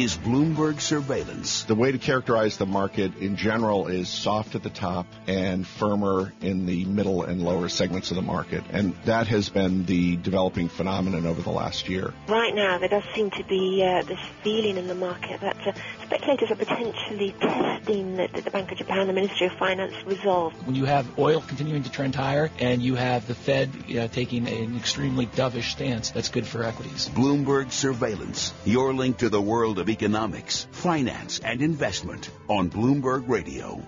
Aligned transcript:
is 0.00 0.16
Bloomberg 0.16 0.80
Surveillance. 0.80 1.64
The 1.64 1.74
way 1.74 1.92
to 1.92 1.98
characterize 1.98 2.56
the 2.56 2.64
market 2.64 3.18
in 3.18 3.36
general 3.36 3.88
is 3.88 4.08
soft 4.08 4.54
at 4.54 4.62
the 4.62 4.70
top 4.70 5.06
and 5.26 5.66
firmer 5.66 6.32
in 6.40 6.64
the 6.64 6.86
middle 6.86 7.22
and 7.22 7.42
lower 7.42 7.68
segments 7.68 8.10
of 8.10 8.16
the 8.16 8.22
market. 8.22 8.64
And 8.72 8.94
that 9.04 9.26
has 9.26 9.50
been 9.50 9.84
the 9.84 10.16
developing 10.16 10.70
phenomenon 10.70 11.26
over 11.26 11.42
the 11.42 11.50
last 11.50 11.90
year. 11.90 12.14
Right 12.28 12.54
now, 12.54 12.78
there 12.78 12.88
does 12.88 13.02
seem 13.14 13.30
to 13.32 13.44
be 13.44 13.84
uh, 13.84 14.02
this 14.04 14.18
feeling 14.42 14.78
in 14.78 14.86
the 14.86 14.94
market 14.94 15.38
that 15.42 15.66
uh, 15.66 15.72
speculators 16.06 16.50
are 16.50 16.56
potentially 16.56 17.34
testing 17.38 18.16
the, 18.16 18.40
the 18.42 18.50
Bank 18.50 18.72
of 18.72 18.78
Japan, 18.78 19.06
the 19.06 19.12
Ministry 19.12 19.48
of 19.48 19.52
Finance 19.58 19.94
resolve. 20.06 20.54
When 20.66 20.76
you 20.76 20.86
have 20.86 21.18
oil 21.18 21.42
continuing 21.46 21.82
to 21.82 21.90
trend 21.90 22.14
higher 22.14 22.50
and 22.58 22.80
you 22.80 22.94
have 22.94 23.26
the 23.26 23.34
Fed 23.34 23.70
uh, 23.90 24.08
taking 24.08 24.48
an 24.48 24.78
extremely 24.78 25.26
dovish 25.26 25.72
stance, 25.72 26.10
that's 26.10 26.30
good 26.30 26.46
for 26.46 26.64
equities. 26.64 27.10
Bloomberg 27.10 27.70
Surveillance, 27.70 28.54
your 28.64 28.94
link 28.94 29.18
to 29.18 29.28
the 29.28 29.42
world 29.42 29.78
of 29.78 29.89
economics, 29.90 30.66
finance, 30.70 31.40
and 31.40 31.60
investment 31.60 32.30
on 32.48 32.70
Bloomberg 32.70 33.28
Radio. 33.28 33.82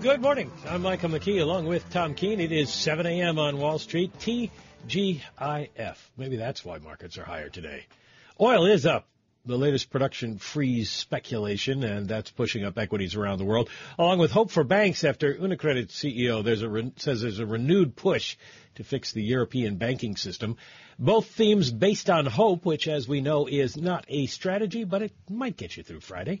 Good 0.00 0.20
morning. 0.20 0.52
I'm 0.68 0.82
Michael 0.82 1.08
McKee 1.10 1.40
along 1.40 1.66
with 1.66 1.88
Tom 1.90 2.14
Keene. 2.14 2.38
It 2.38 2.52
is 2.52 2.70
7 2.70 3.06
a.m. 3.06 3.38
on 3.38 3.58
Wall 3.58 3.78
Street. 3.78 4.12
TGIF. 4.18 5.96
Maybe 6.16 6.36
that's 6.36 6.64
why 6.64 6.78
markets 6.78 7.16
are 7.16 7.24
higher 7.24 7.48
today. 7.48 7.86
Oil 8.38 8.66
is 8.66 8.84
up. 8.84 9.06
The 9.46 9.58
latest 9.58 9.90
production 9.90 10.38
freeze 10.38 10.88
speculation, 10.88 11.84
and 11.84 12.08
that's 12.08 12.30
pushing 12.30 12.64
up 12.64 12.78
equities 12.78 13.14
around 13.14 13.36
the 13.36 13.44
world, 13.44 13.68
along 13.98 14.18
with 14.18 14.30
hope 14.30 14.50
for 14.50 14.64
banks 14.64 15.04
after 15.04 15.34
Unicredit 15.34 15.88
CEO 15.88 16.42
there's 16.42 16.64
re- 16.64 16.94
says 16.96 17.20
there's 17.20 17.40
a 17.40 17.44
renewed 17.44 17.94
push 17.94 18.38
to 18.76 18.84
fix 18.84 19.12
the 19.12 19.22
European 19.22 19.76
banking 19.76 20.16
system. 20.16 20.56
Both 20.98 21.26
themes 21.26 21.70
based 21.70 22.08
on 22.08 22.24
hope, 22.24 22.64
which, 22.64 22.88
as 22.88 23.06
we 23.06 23.20
know, 23.20 23.46
is 23.46 23.76
not 23.76 24.06
a 24.08 24.24
strategy, 24.24 24.84
but 24.84 25.02
it 25.02 25.12
might 25.28 25.58
get 25.58 25.76
you 25.76 25.82
through 25.82 26.00
Friday. 26.00 26.40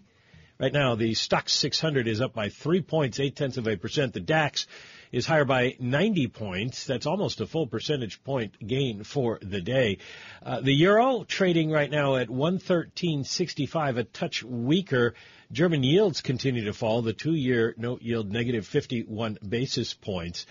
Right 0.58 0.72
now, 0.72 0.94
the 0.94 1.12
Stoxx 1.12 1.50
600 1.50 2.08
is 2.08 2.22
up 2.22 2.32
by 2.32 2.48
three 2.48 2.80
points, 2.80 3.20
eight 3.20 3.36
tenths 3.36 3.58
of 3.58 3.68
a 3.68 3.76
percent. 3.76 4.14
The 4.14 4.20
DAX 4.20 4.66
is 5.14 5.26
higher 5.26 5.44
by 5.44 5.76
90 5.78 6.26
points. 6.26 6.86
That's 6.86 7.06
almost 7.06 7.40
a 7.40 7.46
full 7.46 7.68
percentage 7.68 8.24
point 8.24 8.66
gain 8.66 9.04
for 9.04 9.38
the 9.40 9.60
day. 9.60 9.98
Uh, 10.42 10.60
the 10.60 10.72
euro 10.72 11.22
trading 11.22 11.70
right 11.70 11.90
now 11.90 12.16
at 12.16 12.26
113.65, 12.26 13.98
a 13.98 14.04
touch 14.04 14.42
weaker. 14.42 15.14
German 15.52 15.84
yields 15.84 16.20
continue 16.20 16.64
to 16.64 16.72
fall. 16.72 17.00
The 17.00 17.12
two-year 17.12 17.74
note 17.76 18.02
yield 18.02 18.32
negative 18.32 18.66
51 18.66 19.38
basis 19.48 19.94
points. 19.94 20.46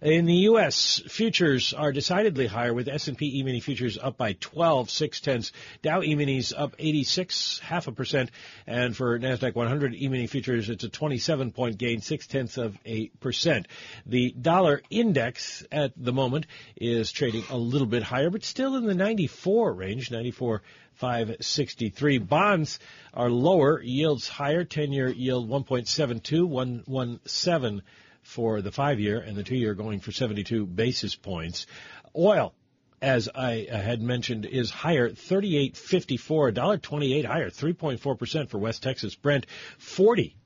In 0.00 0.26
the 0.26 0.34
U.S., 0.34 1.02
futures 1.08 1.72
are 1.72 1.90
decidedly 1.90 2.46
higher 2.46 2.72
with 2.72 2.86
S&P 2.86 3.40
E-mini 3.40 3.58
futures 3.58 3.98
up 3.98 4.16
by 4.16 4.34
12, 4.34 4.90
six 4.90 5.20
tenths. 5.20 5.50
Dow 5.82 6.02
E-minis 6.02 6.52
up 6.56 6.76
86, 6.78 7.58
half 7.58 7.88
a 7.88 7.92
percent. 7.92 8.30
And 8.64 8.96
for 8.96 9.18
NASDAQ 9.18 9.56
100 9.56 9.96
E-mini 9.96 10.28
futures, 10.28 10.70
it's 10.70 10.84
a 10.84 10.88
27 10.88 11.50
point 11.50 11.78
gain, 11.78 12.00
six 12.00 12.28
tenths 12.28 12.58
of 12.58 12.78
a 12.86 13.08
percent. 13.18 13.66
The 14.06 14.30
dollar 14.40 14.82
index 14.88 15.64
at 15.72 15.94
the 15.96 16.12
moment 16.12 16.46
is 16.76 17.10
trading 17.10 17.42
a 17.50 17.56
little 17.56 17.88
bit 17.88 18.04
higher, 18.04 18.30
but 18.30 18.44
still 18.44 18.76
in 18.76 18.86
the 18.86 18.94
94 18.94 19.72
range, 19.72 20.12
94 20.12 20.62
563. 20.94 22.18
Bonds 22.18 22.78
are 23.12 23.30
lower, 23.30 23.82
yields 23.82 24.28
higher, 24.28 24.62
10 24.62 24.92
year 24.92 25.08
yield 25.08 25.50
1.72, 25.50 26.46
117 26.46 27.82
for 28.28 28.60
the 28.60 28.70
five 28.70 29.00
year 29.00 29.18
and 29.18 29.36
the 29.36 29.42
two 29.42 29.56
year 29.56 29.74
going 29.74 30.00
for 30.00 30.12
72 30.12 30.66
basis 30.66 31.16
points. 31.16 31.66
Oil, 32.14 32.54
as 33.00 33.26
I 33.34 33.66
had 33.70 34.02
mentioned, 34.02 34.44
is 34.44 34.70
higher, 34.70 35.08
38.54, 35.08 36.52
$1.28 36.52 37.24
higher, 37.24 37.48
3.4% 37.48 38.50
for 38.50 38.58
West 38.58 38.82
Texas 38.82 39.14
Brent, 39.14 39.46
40 39.78 40.36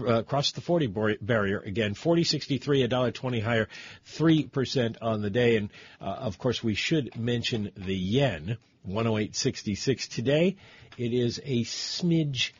uh, 0.00 0.04
across 0.06 0.50
the 0.52 0.60
40 0.60 1.18
barrier 1.20 1.60
again 1.60 1.94
40.63 1.94 2.84
a 2.84 2.88
dollar 2.88 3.10
20 3.10 3.40
higher 3.40 3.68
3% 4.06 4.96
on 5.00 5.22
the 5.22 5.30
day. 5.30 5.56
And 5.56 5.70
uh, 6.00 6.04
of 6.04 6.38
course 6.38 6.62
we 6.62 6.74
should 6.74 7.16
mention 7.16 7.70
the 7.76 7.94
yen 7.94 8.56
108.66 8.88 10.08
today 10.08 10.56
it 10.96 11.12
is 11.12 11.40
a 11.44 11.62
smidge 11.64 12.52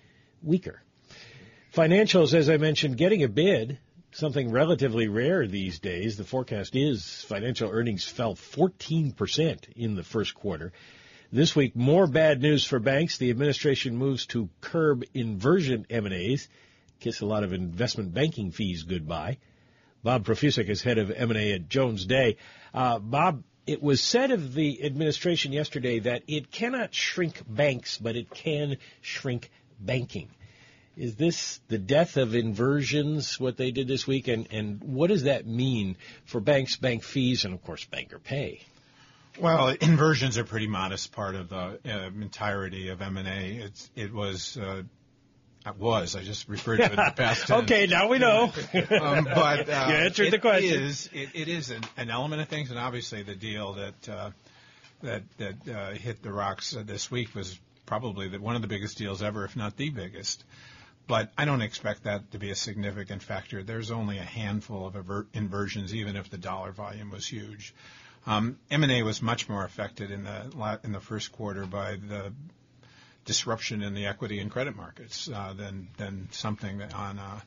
weaker. 0.43 0.83
Financials 1.75 2.34
as 2.34 2.50
i 2.50 2.59
mentioned 2.59 2.99
getting 2.99 3.23
a 3.23 3.29
bid 3.29 3.79
something 4.12 4.50
relatively 4.50 5.09
rare 5.09 5.47
these 5.47 5.78
days. 5.78 6.17
The 6.17 6.25
forecast 6.25 6.77
is 6.77 7.25
financial 7.28 7.71
earnings 7.71 8.05
fell 8.05 8.34
14% 8.34 9.73
in 9.77 9.95
the 9.95 10.05
first 10.05 10.34
quarter. 10.34 10.73
This 11.33 11.56
week, 11.56 11.75
more 11.75 12.06
bad 12.06 12.43
news 12.43 12.65
for 12.67 12.78
banks. 12.78 13.17
The 13.17 13.31
administration 13.31 13.97
moves 13.97 14.27
to 14.27 14.50
curb 14.61 15.05
inversion 15.15 15.87
M&As, 15.89 16.47
kiss 17.00 17.21
a 17.23 17.27
lot 17.27 17.43
of 17.43 17.53
investment 17.55 18.12
banking 18.12 18.50
fees 18.50 18.83
goodbye. 18.83 19.39
Bob 20.03 20.25
Profusek 20.27 20.69
is 20.69 20.83
head 20.83 20.99
of 20.99 21.11
M&A 21.11 21.53
at 21.53 21.69
Jones 21.69 22.05
Day. 22.05 22.37
Uh, 22.75 22.99
Bob, 22.99 23.44
it 23.67 23.83
was 23.83 24.03
said 24.03 24.31
of 24.31 24.53
the 24.53 24.84
administration 24.84 25.53
yesterday 25.53 26.00
that 26.00 26.23
it 26.27 26.50
cannot 26.50 26.94
shrink 26.94 27.41
banks, 27.49 27.97
but 27.99 28.17
it 28.17 28.29
can 28.31 28.77
shrink 29.00 29.50
banking. 29.81 30.29
Is 30.97 31.17
this 31.17 31.61
the 31.69 31.79
death 31.79 32.17
of 32.17 32.35
inversions, 32.35 33.41
what 33.41 33.57
they 33.57 33.71
did 33.71 33.89
this 33.89 34.07
week? 34.07 34.29
And, 34.29 34.47
and 34.51 34.83
what 34.83 35.09
does 35.09 35.23
that 35.23 35.47
mean 35.47 35.97
for 36.27 36.41
banks, 36.41 36.77
bank 36.77 37.03
fees, 37.03 37.45
and 37.45 37.55
of 37.55 37.65
course, 37.65 37.85
banker 37.87 38.19
pay? 38.19 38.61
Well, 39.41 39.69
inversions 39.69 40.37
are 40.37 40.43
a 40.43 40.45
pretty 40.45 40.67
modest 40.67 41.13
part 41.13 41.35
of 41.35 41.49
the 41.49 41.79
uh, 41.87 42.11
entirety 42.21 42.89
of 42.89 43.01
M&A. 43.01 43.57
It's, 43.57 43.91
it 43.97 44.13
was, 44.13 44.59
uh, 44.59 44.83
it 45.65 45.77
was. 45.79 46.15
I 46.15 46.23
just 46.23 46.49
referred 46.49 46.79
to 46.79 46.85
it 46.85 46.91
in 46.91 46.97
the 46.97 47.15
past 47.17 47.47
tense. 47.47 47.63
okay, 47.63 47.87
now 47.87 48.09
we 48.09 48.19
know. 48.19 48.53
um, 48.75 49.25
but 49.25 49.71
uh, 49.71 49.87
you 49.89 49.95
answered 49.95 50.31
the 50.31 50.39
question. 50.39 50.83
Is, 50.83 51.09
it, 51.15 51.31
it 51.35 51.49
is 51.49 51.71
an, 51.71 51.83
an, 51.97 52.11
element 52.11 52.43
of 52.43 52.49
things, 52.49 52.71
and 52.71 52.79
obviously 52.79 53.23
the 53.23 53.35
deal 53.35 53.73
that 53.75 54.09
uh, 54.09 54.31
that 55.03 55.23
that 55.39 55.69
uh, 55.69 55.91
hit 55.93 56.23
the 56.23 56.33
rocks 56.33 56.77
this 56.85 57.11
week 57.11 57.35
was 57.35 57.59
probably 57.87 58.29
the, 58.29 58.39
one 58.39 58.57
of 58.57 58.63
the 58.63 58.69
biggest 58.69 58.99
deals 58.99 59.23
ever, 59.23 59.45
if 59.47 59.57
not 59.57 59.77
the 59.77 59.89
biggest 59.89 60.45
but 61.07 61.33
I 61.37 61.45
don't 61.45 61.63
expect 61.63 62.05
that 62.05 62.31
to 62.33 62.39
be 62.39 62.51
a 62.51 62.55
significant 62.55 63.23
factor. 63.23 63.63
There's 63.63 63.91
only 63.91 64.19
a 64.19 64.25
handful 64.25 64.87
of 64.87 65.27
inversions, 65.33 65.95
even 65.95 66.17
if 66.17 66.31
the 66.31 66.39
dollar 66.39 66.73
volume 66.73 67.11
was 67.11 67.27
huge. 67.27 67.75
Um, 68.27 68.59
M&A 68.71 69.03
was 69.03 69.21
much 69.21 69.49
more 69.49 69.65
affected 69.65 70.11
in 70.11 70.25
the 70.25 70.79
in 70.85 70.93
the 70.93 71.01
first 71.01 71.33
quarter 71.33 71.67
by 71.67 71.97
the 71.97 72.33
disruption 73.25 73.83
in 73.83 73.95
the 73.95 74.07
equity 74.07 74.39
and 74.39 74.51
credit 74.51 74.77
markets 74.77 75.29
uh, 75.29 75.53
than 75.57 75.89
than 75.97 76.29
something 76.31 76.83
on 76.83 77.19
a, 77.19 77.43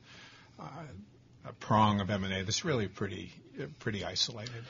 a 1.47 1.53
prong 1.59 2.01
of 2.01 2.09
M&A 2.09 2.43
that's 2.43 2.65
really 2.65 2.87
pretty 2.87 3.31
pretty 3.79 4.03
isolated. 4.03 4.63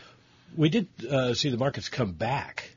We 0.56 0.70
did 0.70 0.88
uh, 1.10 1.34
see 1.34 1.50
the 1.50 1.58
markets 1.58 1.90
come 1.90 2.12
back 2.12 2.75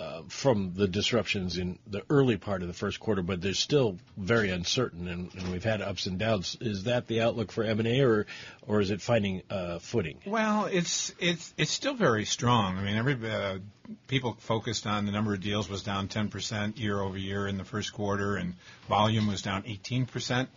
uh, 0.00 0.22
from 0.28 0.74
the 0.74 0.86
disruptions 0.86 1.58
in 1.58 1.78
the 1.86 2.02
early 2.08 2.36
part 2.36 2.62
of 2.62 2.68
the 2.68 2.74
first 2.74 3.00
quarter, 3.00 3.22
but 3.22 3.40
they're 3.40 3.54
still 3.54 3.98
very 4.16 4.50
uncertain, 4.50 5.08
and, 5.08 5.34
and 5.34 5.50
we've 5.50 5.64
had 5.64 5.82
ups 5.82 6.06
and 6.06 6.18
downs. 6.18 6.56
Is 6.60 6.84
that 6.84 7.08
the 7.08 7.22
outlook 7.22 7.50
for 7.50 7.64
M 7.64 7.80
and 7.80 7.88
A, 7.88 8.00
or 8.02 8.26
or 8.66 8.80
is 8.80 8.90
it 8.90 9.00
finding 9.00 9.42
uh, 9.50 9.80
footing? 9.80 10.18
Well, 10.24 10.66
it's 10.66 11.12
it's 11.18 11.52
it's 11.56 11.72
still 11.72 11.94
very 11.94 12.24
strong. 12.24 12.76
I 12.76 12.82
mean, 12.82 12.96
every 12.96 13.16
uh, 13.28 13.58
people 14.06 14.36
focused 14.38 14.86
on 14.86 15.04
the 15.04 15.12
number 15.12 15.34
of 15.34 15.40
deals 15.40 15.68
was 15.68 15.82
down 15.82 16.08
10 16.08 16.28
percent 16.28 16.78
year 16.78 17.00
over 17.00 17.18
year 17.18 17.48
in 17.48 17.58
the 17.58 17.64
first 17.64 17.92
quarter, 17.92 18.36
and 18.36 18.54
volume 18.88 19.26
was 19.26 19.42
down 19.42 19.64
18 19.66 20.06
percent. 20.06 20.48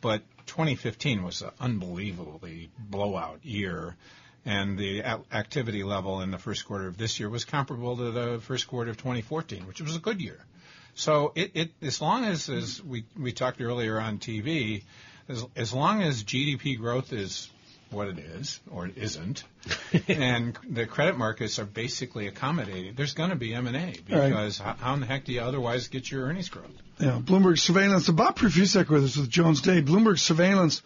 But 0.00 0.22
2015 0.46 1.22
was 1.22 1.42
an 1.42 1.50
unbelievably 1.60 2.70
blowout 2.78 3.44
year 3.44 3.96
and 4.44 4.76
the 4.76 5.02
activity 5.32 5.84
level 5.84 6.20
in 6.20 6.30
the 6.30 6.38
first 6.38 6.66
quarter 6.66 6.86
of 6.86 6.96
this 6.96 7.20
year 7.20 7.28
was 7.28 7.44
comparable 7.44 7.96
to 7.96 8.10
the 8.10 8.40
first 8.40 8.66
quarter 8.66 8.90
of 8.90 8.96
2014, 8.96 9.66
which 9.66 9.80
was 9.80 9.94
a 9.94 10.00
good 10.00 10.20
year. 10.20 10.38
So 10.94 11.32
it, 11.34 11.52
it 11.54 11.70
as 11.80 12.00
long 12.00 12.24
as, 12.24 12.48
as 12.48 12.82
we, 12.82 13.04
we 13.18 13.32
talked 13.32 13.60
earlier 13.60 13.98
on 13.98 14.18
TV, 14.18 14.82
as, 15.28 15.44
as 15.56 15.72
long 15.72 16.02
as 16.02 16.22
GDP 16.24 16.76
growth 16.76 17.12
is 17.12 17.48
what 17.90 18.08
it 18.08 18.18
is 18.18 18.60
or 18.70 18.86
it 18.86 18.96
isn't, 18.96 19.44
and 20.08 20.58
the 20.68 20.86
credit 20.86 21.16
markets 21.16 21.58
are 21.58 21.64
basically 21.64 22.26
accommodating, 22.26 22.94
there's 22.94 23.14
going 23.14 23.30
to 23.30 23.36
be 23.36 23.54
M&A 23.54 23.96
because 24.06 24.60
right. 24.60 24.76
how 24.78 24.94
in 24.94 25.00
the 25.00 25.06
heck 25.06 25.24
do 25.24 25.32
you 25.32 25.40
otherwise 25.40 25.88
get 25.88 26.10
your 26.10 26.24
earnings 26.26 26.48
growth? 26.48 26.70
Yeah, 26.98 27.20
Bloomberg 27.22 27.58
surveillance. 27.58 28.08
Bob 28.08 28.38
Profusek 28.38 28.88
with 28.88 29.04
us 29.04 29.16
with 29.16 29.30
Jones 29.30 29.60
Day. 29.60 29.82
Bloomberg 29.82 30.18
surveillance 30.18 30.82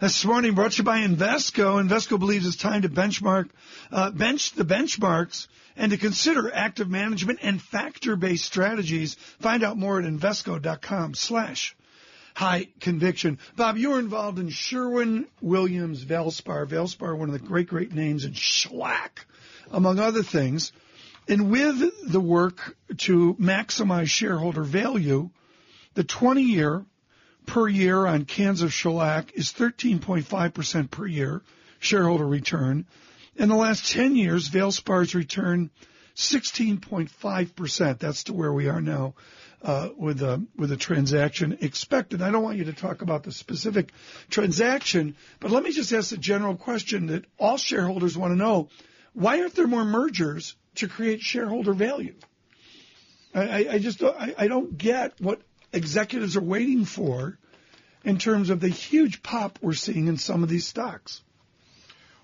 this 0.00 0.24
morning 0.24 0.54
brought 0.54 0.72
to 0.72 0.78
you 0.78 0.84
by 0.84 1.00
Invesco. 1.00 1.82
Invesco 1.82 2.18
believes 2.18 2.46
it's 2.46 2.56
time 2.56 2.82
to 2.82 2.88
benchmark, 2.88 3.48
uh, 3.90 4.10
bench 4.10 4.52
the 4.52 4.64
benchmarks 4.64 5.48
and 5.76 5.92
to 5.92 5.98
consider 5.98 6.52
active 6.52 6.88
management 6.88 7.38
and 7.42 7.60
factor-based 7.60 8.44
strategies. 8.44 9.14
Find 9.40 9.62
out 9.62 9.78
more 9.78 9.98
at 9.98 10.04
Invesco.com 10.04 11.14
slash 11.14 11.76
high 12.34 12.68
conviction. 12.80 13.38
Bob, 13.56 13.78
you 13.78 13.90
were 13.90 13.98
involved 13.98 14.38
in 14.38 14.50
Sherwin 14.50 15.26
Williams 15.40 16.04
Valspar. 16.04 16.66
Valspar, 16.66 17.16
one 17.16 17.28
of 17.28 17.32
the 17.32 17.46
great, 17.46 17.68
great 17.68 17.92
names 17.92 18.24
in 18.24 18.34
shellac, 18.34 19.26
among 19.70 19.98
other 19.98 20.22
things. 20.22 20.72
And 21.28 21.50
with 21.50 22.10
the 22.10 22.20
work 22.20 22.76
to 22.98 23.34
maximize 23.34 24.08
shareholder 24.08 24.62
value, 24.62 25.30
The 25.94 26.04
20 26.04 26.42
year 26.42 26.84
per 27.46 27.68
year 27.68 28.06
on 28.06 28.24
cans 28.24 28.62
of 28.62 28.72
shellac 28.72 29.32
is 29.34 29.52
13.5% 29.52 30.90
per 30.90 31.06
year 31.06 31.42
shareholder 31.78 32.26
return. 32.26 32.86
In 33.36 33.48
the 33.48 33.56
last 33.56 33.92
10 33.92 34.16
years, 34.16 34.48
Valspar's 34.48 35.14
return 35.14 35.70
16.5%. 36.16 37.98
That's 37.98 38.24
to 38.24 38.32
where 38.32 38.52
we 38.52 38.68
are 38.68 38.80
now 38.80 39.14
uh, 39.62 39.90
with 39.96 40.22
a 40.22 40.44
with 40.56 40.72
a 40.72 40.76
transaction 40.76 41.58
expected. 41.60 42.22
I 42.22 42.30
don't 42.30 42.42
want 42.42 42.58
you 42.58 42.64
to 42.64 42.72
talk 42.72 43.02
about 43.02 43.24
the 43.24 43.32
specific 43.32 43.92
transaction, 44.30 45.16
but 45.40 45.50
let 45.50 45.62
me 45.62 45.72
just 45.72 45.92
ask 45.92 46.10
the 46.10 46.16
general 46.16 46.56
question 46.56 47.06
that 47.06 47.24
all 47.38 47.56
shareholders 47.56 48.16
want 48.16 48.32
to 48.32 48.36
know: 48.36 48.68
Why 49.12 49.40
aren't 49.40 49.54
there 49.54 49.66
more 49.66 49.84
mergers 49.84 50.56
to 50.76 50.88
create 50.88 51.20
shareholder 51.20 51.74
value? 51.74 52.14
I, 53.34 53.68
I 53.72 53.78
just 53.78 54.02
I, 54.02 54.34
I 54.38 54.48
don't 54.48 54.78
get 54.78 55.20
what 55.20 55.42
executives 55.76 56.36
are 56.36 56.42
waiting 56.42 56.84
for 56.84 57.38
in 58.04 58.18
terms 58.18 58.50
of 58.50 58.60
the 58.60 58.68
huge 58.68 59.22
pop 59.22 59.58
we're 59.60 59.74
seeing 59.74 60.06
in 60.06 60.16
some 60.16 60.42
of 60.42 60.48
these 60.48 60.66
stocks. 60.66 61.22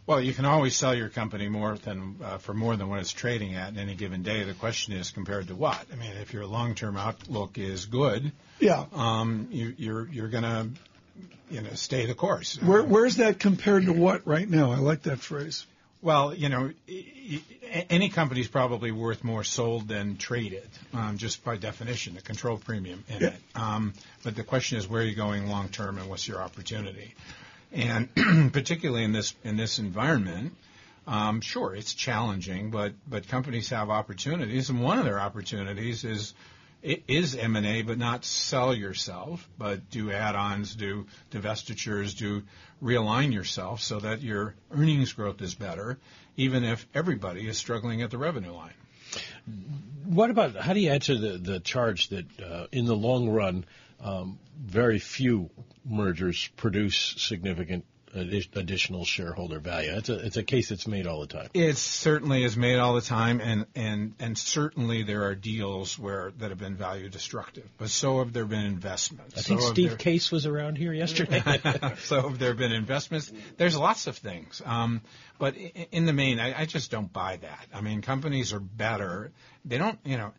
Well, 0.05 0.21
you 0.21 0.35
can 0.35 0.45
always 0.47 0.75
sell 0.75 0.95
your 0.95 1.09
company 1.09 1.49
more 1.49 1.77
than 1.77 2.17
uh, 2.23 2.39
for 2.39 2.55
more 2.55 2.77
than 2.77 2.89
what 2.89 2.99
it's 2.99 3.13
trading 3.13 3.55
at 3.55 3.69
in 3.69 3.79
any 3.79 3.95
given 3.95 4.23
day. 4.23 4.43
The 4.43 4.55
question 4.55 4.95
is 4.95 5.13
compared 5.13 5.47
to 5.49 5.55
what? 5.55 5.87
I 5.93 5.97
mean, 5.97 6.13
if 6.21 6.33
your 6.33 6.45
long-term 6.45 6.97
outlook 6.97 7.57
is 7.57 7.87
good, 7.87 8.33
yeah, 8.59 8.87
um, 8.93 9.47
you, 9.53 9.75
you're 9.77 10.09
you're 10.09 10.29
going 10.29 10.43
to 10.43 10.69
you 11.51 11.63
know 11.63 11.75
stay 11.75 12.07
the 12.07 12.15
course. 12.15 12.61
Where, 12.61 12.83
where's 12.83 13.17
that 13.17 13.39
compared 13.39 13.85
to 13.85 13.93
what 13.93 14.27
right 14.27 14.49
now? 14.49 14.73
I 14.73 14.79
like 14.79 15.03
that 15.03 15.21
phrase. 15.21 15.67
Well, 16.03 16.35
you 16.35 16.49
know, 16.49 16.73
any 17.89 18.09
company 18.09 18.41
is 18.41 18.49
probably 18.49 18.91
worth 18.91 19.23
more 19.23 19.45
sold 19.45 19.87
than 19.87 20.17
traded, 20.17 20.69
um, 20.93 21.17
just 21.17 21.45
by 21.45 21.57
definition, 21.57 22.15
the 22.15 22.21
control 22.21 22.57
premium 22.59 23.05
in 23.09 23.21
yeah. 23.21 23.29
it. 23.29 23.35
Um, 23.55 23.95
but 24.25 24.35
the 24.35 24.43
question 24.43 24.79
is, 24.79 24.89
where 24.89 25.03
are 25.03 25.05
you 25.05 25.15
going 25.15 25.47
long 25.47 25.69
term, 25.69 25.99
and 25.99 26.11
what's 26.11 26.27
your 26.27 26.43
opportunity? 26.43 27.15
And 27.71 28.09
particularly 28.53 29.05
in 29.05 29.13
this 29.13 29.33
in 29.45 29.57
this 29.57 29.79
environment, 29.79 30.55
um, 31.07 31.41
sure, 31.41 31.75
it's 31.75 31.95
challenging, 31.95 32.73
but 32.73 32.95
but 33.09 33.29
companies 33.29 33.71
have 33.71 33.89
opportunities, 33.89 34.71
and 34.71 34.83
one 34.83 34.99
of 34.99 35.05
their 35.05 35.21
opportunities 35.21 36.03
is 36.03 36.35
is 36.83 37.37
M&A, 37.37 37.83
but 37.83 37.99
not 37.99 38.25
sell 38.25 38.75
yourself, 38.75 39.49
but 39.59 39.91
do 39.91 40.11
add-ons, 40.11 40.75
do 40.75 41.07
divestitures, 41.31 42.17
do 42.17 42.43
realign 42.83 43.33
yourself 43.33 43.81
so 43.81 44.01
that 44.01 44.21
your 44.21 44.55
earnings 44.73 45.13
growth 45.13 45.41
is 45.41 45.55
better, 45.55 45.99
even 46.37 46.65
if 46.65 46.87
everybody 46.95 47.47
is 47.47 47.57
struggling 47.57 48.03
at 48.03 48.11
the 48.11 48.19
revenue 48.19 48.53
line. 48.53 48.75
What 50.07 50.31
about 50.31 50.57
how 50.57 50.73
do 50.73 50.81
you 50.81 50.91
answer 50.91 51.17
the 51.17 51.39
the 51.39 51.61
charge 51.61 52.09
that 52.09 52.41
uh, 52.41 52.67
in 52.73 52.87
the 52.87 52.97
long 52.97 53.29
run, 53.29 53.65
um, 54.01 54.39
very 54.59 54.99
few 54.99 55.51
mergers 55.85 56.49
produce 56.57 57.15
significant 57.19 57.85
additional 58.15 59.05
shareholder 59.05 59.59
value. 59.59 59.93
It's 59.97 60.09
a 60.09 60.15
it's 60.15 60.37
a 60.37 60.43
case 60.43 60.69
that's 60.69 60.87
made 60.87 61.07
all 61.07 61.21
the 61.21 61.27
time. 61.27 61.49
It 61.55 61.77
certainly 61.77 62.45
is 62.45 62.57
made 62.57 62.79
all 62.79 62.95
the 62.95 63.01
time, 63.01 63.41
and 63.41 63.67
and 63.75 64.15
and 64.21 64.37
certainly 64.37 65.03
there 65.03 65.25
are 65.25 65.35
deals 65.35 65.99
where 65.99 66.33
that 66.39 66.51
have 66.51 66.59
been 66.59 66.77
value 66.77 67.09
destructive. 67.09 67.69
But 67.79 67.91
so 67.91 68.19
have 68.19 68.33
there 68.33 68.45
been 68.45 68.65
investments. 68.65 69.39
I 69.39 69.43
think 69.43 69.61
so 69.61 69.69
Steve 69.69 69.89
there, 69.91 69.99
Case 69.99 70.31
was 70.31 70.47
around 70.47 70.77
here 70.77 70.93
yesterday. 70.93 71.43
so 72.05 72.29
have 72.29 72.39
there 72.39 72.55
been 72.55 72.73
investments. 72.73 73.33
There's 73.57 73.77
lots 73.77 74.07
of 74.07 74.17
things, 74.17 74.61
um, 74.65 75.01
but 75.39 75.57
in 75.57 76.07
the 76.07 76.13
main, 76.13 76.39
I, 76.39 76.63
I 76.63 76.67
just 76.67 76.91
don't 76.91 77.13
buy 77.13 77.39
that. 77.39 77.67
I 77.75 77.81
mean, 77.81 78.03
companies 78.03 78.53
are 78.53 78.61
better. 78.61 79.33
They 79.65 79.79
don't, 79.79 79.99
you 80.05 80.17
know 80.17 80.33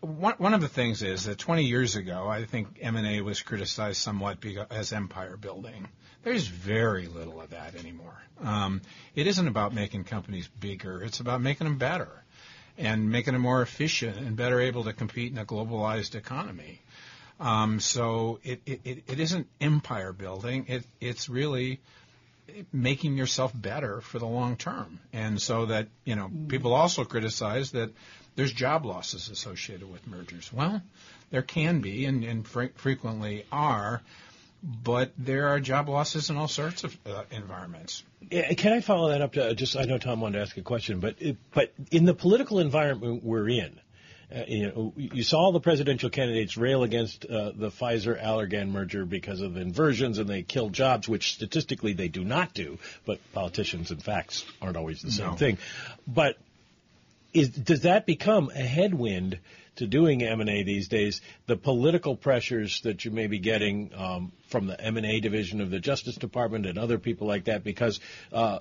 one, 0.00 0.34
one 0.38 0.54
of 0.54 0.60
the 0.60 0.68
things 0.68 1.02
is 1.02 1.24
that 1.24 1.38
20 1.38 1.64
years 1.64 1.96
ago, 1.96 2.28
I 2.28 2.44
think 2.44 2.78
M&A 2.80 3.20
was 3.20 3.40
criticized 3.42 4.00
somewhat 4.00 4.38
as 4.70 4.92
empire 4.92 5.36
building. 5.36 5.88
There's 6.22 6.46
very 6.46 7.06
little 7.06 7.40
of 7.40 7.50
that 7.50 7.74
anymore. 7.76 8.20
Um, 8.42 8.82
it 9.14 9.26
isn't 9.26 9.48
about 9.48 9.72
making 9.72 10.04
companies 10.04 10.48
bigger. 10.48 11.02
It's 11.02 11.20
about 11.20 11.40
making 11.40 11.66
them 11.66 11.78
better 11.78 12.24
and 12.76 13.10
making 13.10 13.34
them 13.34 13.42
more 13.42 13.62
efficient 13.62 14.16
and 14.18 14.36
better 14.36 14.60
able 14.60 14.84
to 14.84 14.92
compete 14.92 15.32
in 15.32 15.38
a 15.38 15.44
globalized 15.44 16.14
economy. 16.14 16.80
Um, 17.40 17.80
so 17.80 18.40
it, 18.42 18.62
it, 18.66 19.04
it 19.06 19.20
isn't 19.20 19.46
empire 19.60 20.12
building. 20.12 20.66
It, 20.68 20.84
it's 21.00 21.28
really 21.28 21.80
making 22.72 23.16
yourself 23.16 23.52
better 23.54 24.00
for 24.00 24.18
the 24.18 24.26
long 24.26 24.56
term. 24.56 25.00
And 25.12 25.40
so 25.40 25.66
that, 25.66 25.88
you 26.04 26.16
know, 26.16 26.30
people 26.48 26.72
also 26.72 27.04
criticize 27.04 27.72
that 27.72 27.90
there's 28.38 28.52
job 28.52 28.86
losses 28.86 29.30
associated 29.30 29.90
with 29.90 30.06
mergers. 30.06 30.52
Well, 30.52 30.80
there 31.32 31.42
can 31.42 31.80
be 31.80 32.04
and, 32.04 32.22
and 32.22 32.46
fre- 32.46 32.66
frequently 32.76 33.44
are, 33.50 34.00
but 34.62 35.10
there 35.18 35.48
are 35.48 35.58
job 35.58 35.88
losses 35.88 36.30
in 36.30 36.36
all 36.36 36.46
sorts 36.46 36.84
of 36.84 36.96
uh, 37.04 37.24
environments. 37.32 38.04
Can 38.30 38.72
I 38.72 38.80
follow 38.80 39.08
that 39.08 39.22
up 39.22 39.32
to 39.32 39.56
just? 39.56 39.76
I 39.76 39.86
know 39.86 39.98
Tom 39.98 40.20
wanted 40.20 40.38
to 40.38 40.42
ask 40.42 40.56
a 40.56 40.62
question, 40.62 41.00
but 41.00 41.16
it, 41.18 41.36
but 41.52 41.72
in 41.90 42.04
the 42.04 42.14
political 42.14 42.60
environment 42.60 43.24
we're 43.24 43.48
in, 43.48 43.80
uh, 44.32 44.44
you, 44.46 44.66
know, 44.68 44.92
you 44.96 45.24
saw 45.24 45.50
the 45.50 45.60
presidential 45.60 46.08
candidates 46.08 46.56
rail 46.56 46.84
against 46.84 47.24
uh, 47.24 47.50
the 47.56 47.70
Pfizer 47.70 48.22
Allergan 48.22 48.70
merger 48.70 49.04
because 49.04 49.40
of 49.40 49.56
inversions 49.56 50.18
and 50.18 50.28
they 50.28 50.42
kill 50.42 50.70
jobs, 50.70 51.08
which 51.08 51.32
statistically 51.32 51.92
they 51.92 52.08
do 52.08 52.22
not 52.22 52.54
do, 52.54 52.78
but 53.04 53.18
politicians 53.32 53.90
and 53.90 54.00
facts 54.00 54.44
aren't 54.62 54.76
always 54.76 55.02
the 55.02 55.10
same 55.10 55.30
no. 55.30 55.34
thing. 55.34 55.58
But 56.06 56.36
is, 57.32 57.50
does 57.50 57.82
that 57.82 58.06
become 58.06 58.50
a 58.54 58.62
headwind 58.62 59.38
to 59.76 59.86
doing 59.86 60.22
M&A 60.22 60.62
these 60.62 60.88
days? 60.88 61.20
The 61.46 61.56
political 61.56 62.16
pressures 62.16 62.80
that 62.82 63.04
you 63.04 63.10
may 63.10 63.26
be 63.26 63.38
getting 63.38 63.92
um, 63.94 64.32
from 64.48 64.66
the 64.66 64.80
M&A 64.80 65.20
division 65.20 65.60
of 65.60 65.70
the 65.70 65.78
Justice 65.78 66.16
Department 66.16 66.66
and 66.66 66.78
other 66.78 66.98
people 66.98 67.26
like 67.26 67.44
that, 67.44 67.64
because 67.64 68.00
uh, 68.32 68.60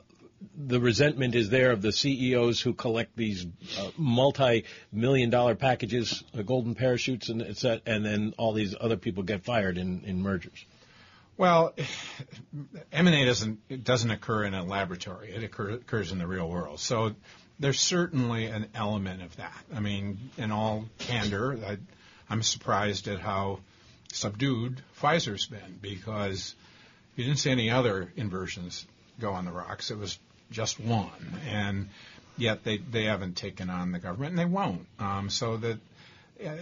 the 0.55 0.79
resentment 0.79 1.35
is 1.35 1.49
there 1.49 1.71
of 1.71 1.81
the 1.81 1.91
CEOs 1.91 2.61
who 2.61 2.73
collect 2.73 3.15
these 3.15 3.45
uh, 3.79 3.89
multi-million 3.97 5.29
dollar 5.29 5.55
packages, 5.55 6.23
uh, 6.37 6.41
golden 6.41 6.75
parachutes, 6.75 7.29
and 7.29 7.41
et 7.41 7.57
cetera, 7.57 7.81
and 7.85 8.05
then 8.05 8.33
all 8.37 8.53
these 8.53 8.75
other 8.79 8.97
people 8.97 9.23
get 9.23 9.43
fired 9.43 9.77
in, 9.77 10.03
in 10.05 10.21
mergers. 10.21 10.65
Well, 11.37 11.75
M&A 12.91 13.25
doesn't 13.25 13.83
doesn't 13.83 14.09
occur 14.09 14.45
in 14.45 14.55
a 14.55 14.63
laboratory. 14.63 15.29
It 15.31 15.43
occur, 15.43 15.69
occurs 15.71 16.11
in 16.11 16.17
the 16.17 16.25
real 16.25 16.49
world. 16.49 16.79
So 16.79 17.13
there's 17.59 17.79
certainly 17.79 18.45
an 18.45 18.67
element 18.75 19.21
of 19.23 19.35
that. 19.37 19.63
I 19.73 19.79
mean, 19.79 20.29
in 20.37 20.51
all 20.51 20.85
candor, 20.99 21.57
I, 21.65 21.77
I'm 22.29 22.43
surprised 22.43 23.07
at 23.07 23.19
how 23.19 23.59
subdued 24.11 24.81
Pfizer's 25.01 25.47
been 25.47 25.79
because 25.81 26.55
you 27.15 27.23
didn't 27.23 27.39
see 27.39 27.51
any 27.51 27.69
other 27.69 28.11
inversions 28.15 28.85
go 29.19 29.33
on 29.33 29.45
the 29.45 29.51
rocks. 29.51 29.91
It 29.91 29.97
was 29.97 30.19
just 30.51 30.79
one, 30.79 31.39
and 31.49 31.89
yet 32.37 32.63
they 32.63 32.77
they 32.77 33.05
haven't 33.05 33.35
taken 33.35 33.69
on 33.69 33.91
the 33.91 33.99
government, 33.99 34.31
and 34.31 34.39
they 34.39 34.45
won't. 34.45 34.85
Um, 34.99 35.29
so 35.29 35.57
that 35.57 35.79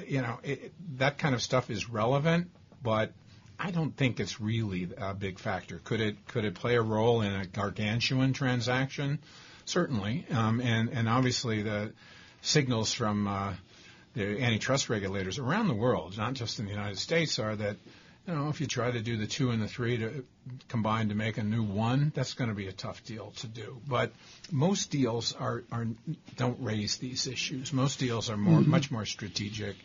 you 0.08 0.22
know 0.22 0.40
it, 0.44 0.72
that 0.98 1.18
kind 1.18 1.36
of 1.36 1.42
stuff 1.42 1.70
is 1.70 1.90
relevant, 1.90 2.50
but 2.82 3.12
I 3.60 3.72
don't 3.72 3.96
think 3.96 4.20
it's 4.20 4.40
really 4.42 4.90
a 4.98 5.14
big 5.14 5.40
factor. 5.40 5.80
Could 5.84 6.02
it 6.02 6.28
could 6.28 6.46
it 6.46 6.56
play 6.56 6.76
a 6.76 6.82
role 6.82 7.22
in 7.22 7.34
a 7.34 7.46
gargantuan 7.46 8.34
transaction? 8.34 9.20
Certainly, 9.66 10.26
um, 10.32 10.62
and 10.62 10.90
and 10.90 11.10
obviously 11.10 11.62
the 11.62 11.94
signals 12.42 12.94
from 12.94 13.28
uh, 13.28 13.54
the 14.14 14.42
antitrust 14.42 14.90
regulators 14.90 15.40
around 15.40 15.68
the 15.68 15.74
world, 15.74 16.18
not 16.18 16.34
just 16.34 16.60
in 16.60 16.66
the 16.66 16.72
United 16.72 17.00
States, 17.00 17.40
are 17.40 17.56
that 17.56 17.78
you 18.28 18.36
know 18.36 18.50
if 18.50 18.62
you 18.62 18.68
try 18.68 18.92
to 18.92 19.02
do 19.02 19.18
the 19.18 19.28
two 19.28 19.52
and 19.52 19.62
the 19.62 19.68
three 19.68 19.98
to 19.98 20.26
combine 20.68 21.10
to 21.10 21.16
make 21.16 21.38
a 21.38 21.44
new 21.44 21.64
one, 21.64 22.12
that's 22.14 22.34
going 22.34 22.50
to 22.50 22.56
be 22.56 22.68
a 22.68 22.74
tough 22.74 23.04
deal 23.06 23.32
to 23.38 23.48
do. 23.48 23.82
But 23.88 24.12
most 24.52 24.92
deals 24.92 25.34
are 25.34 25.64
are 25.72 25.88
don't 26.36 26.62
raise 26.62 26.98
these 26.98 27.26
issues. 27.28 27.74
Most 27.74 28.00
deals 28.00 28.30
are 28.30 28.38
more 28.38 28.60
mm-hmm. 28.60 28.72
much 28.72 28.92
more 28.92 29.06
strategic 29.06 29.76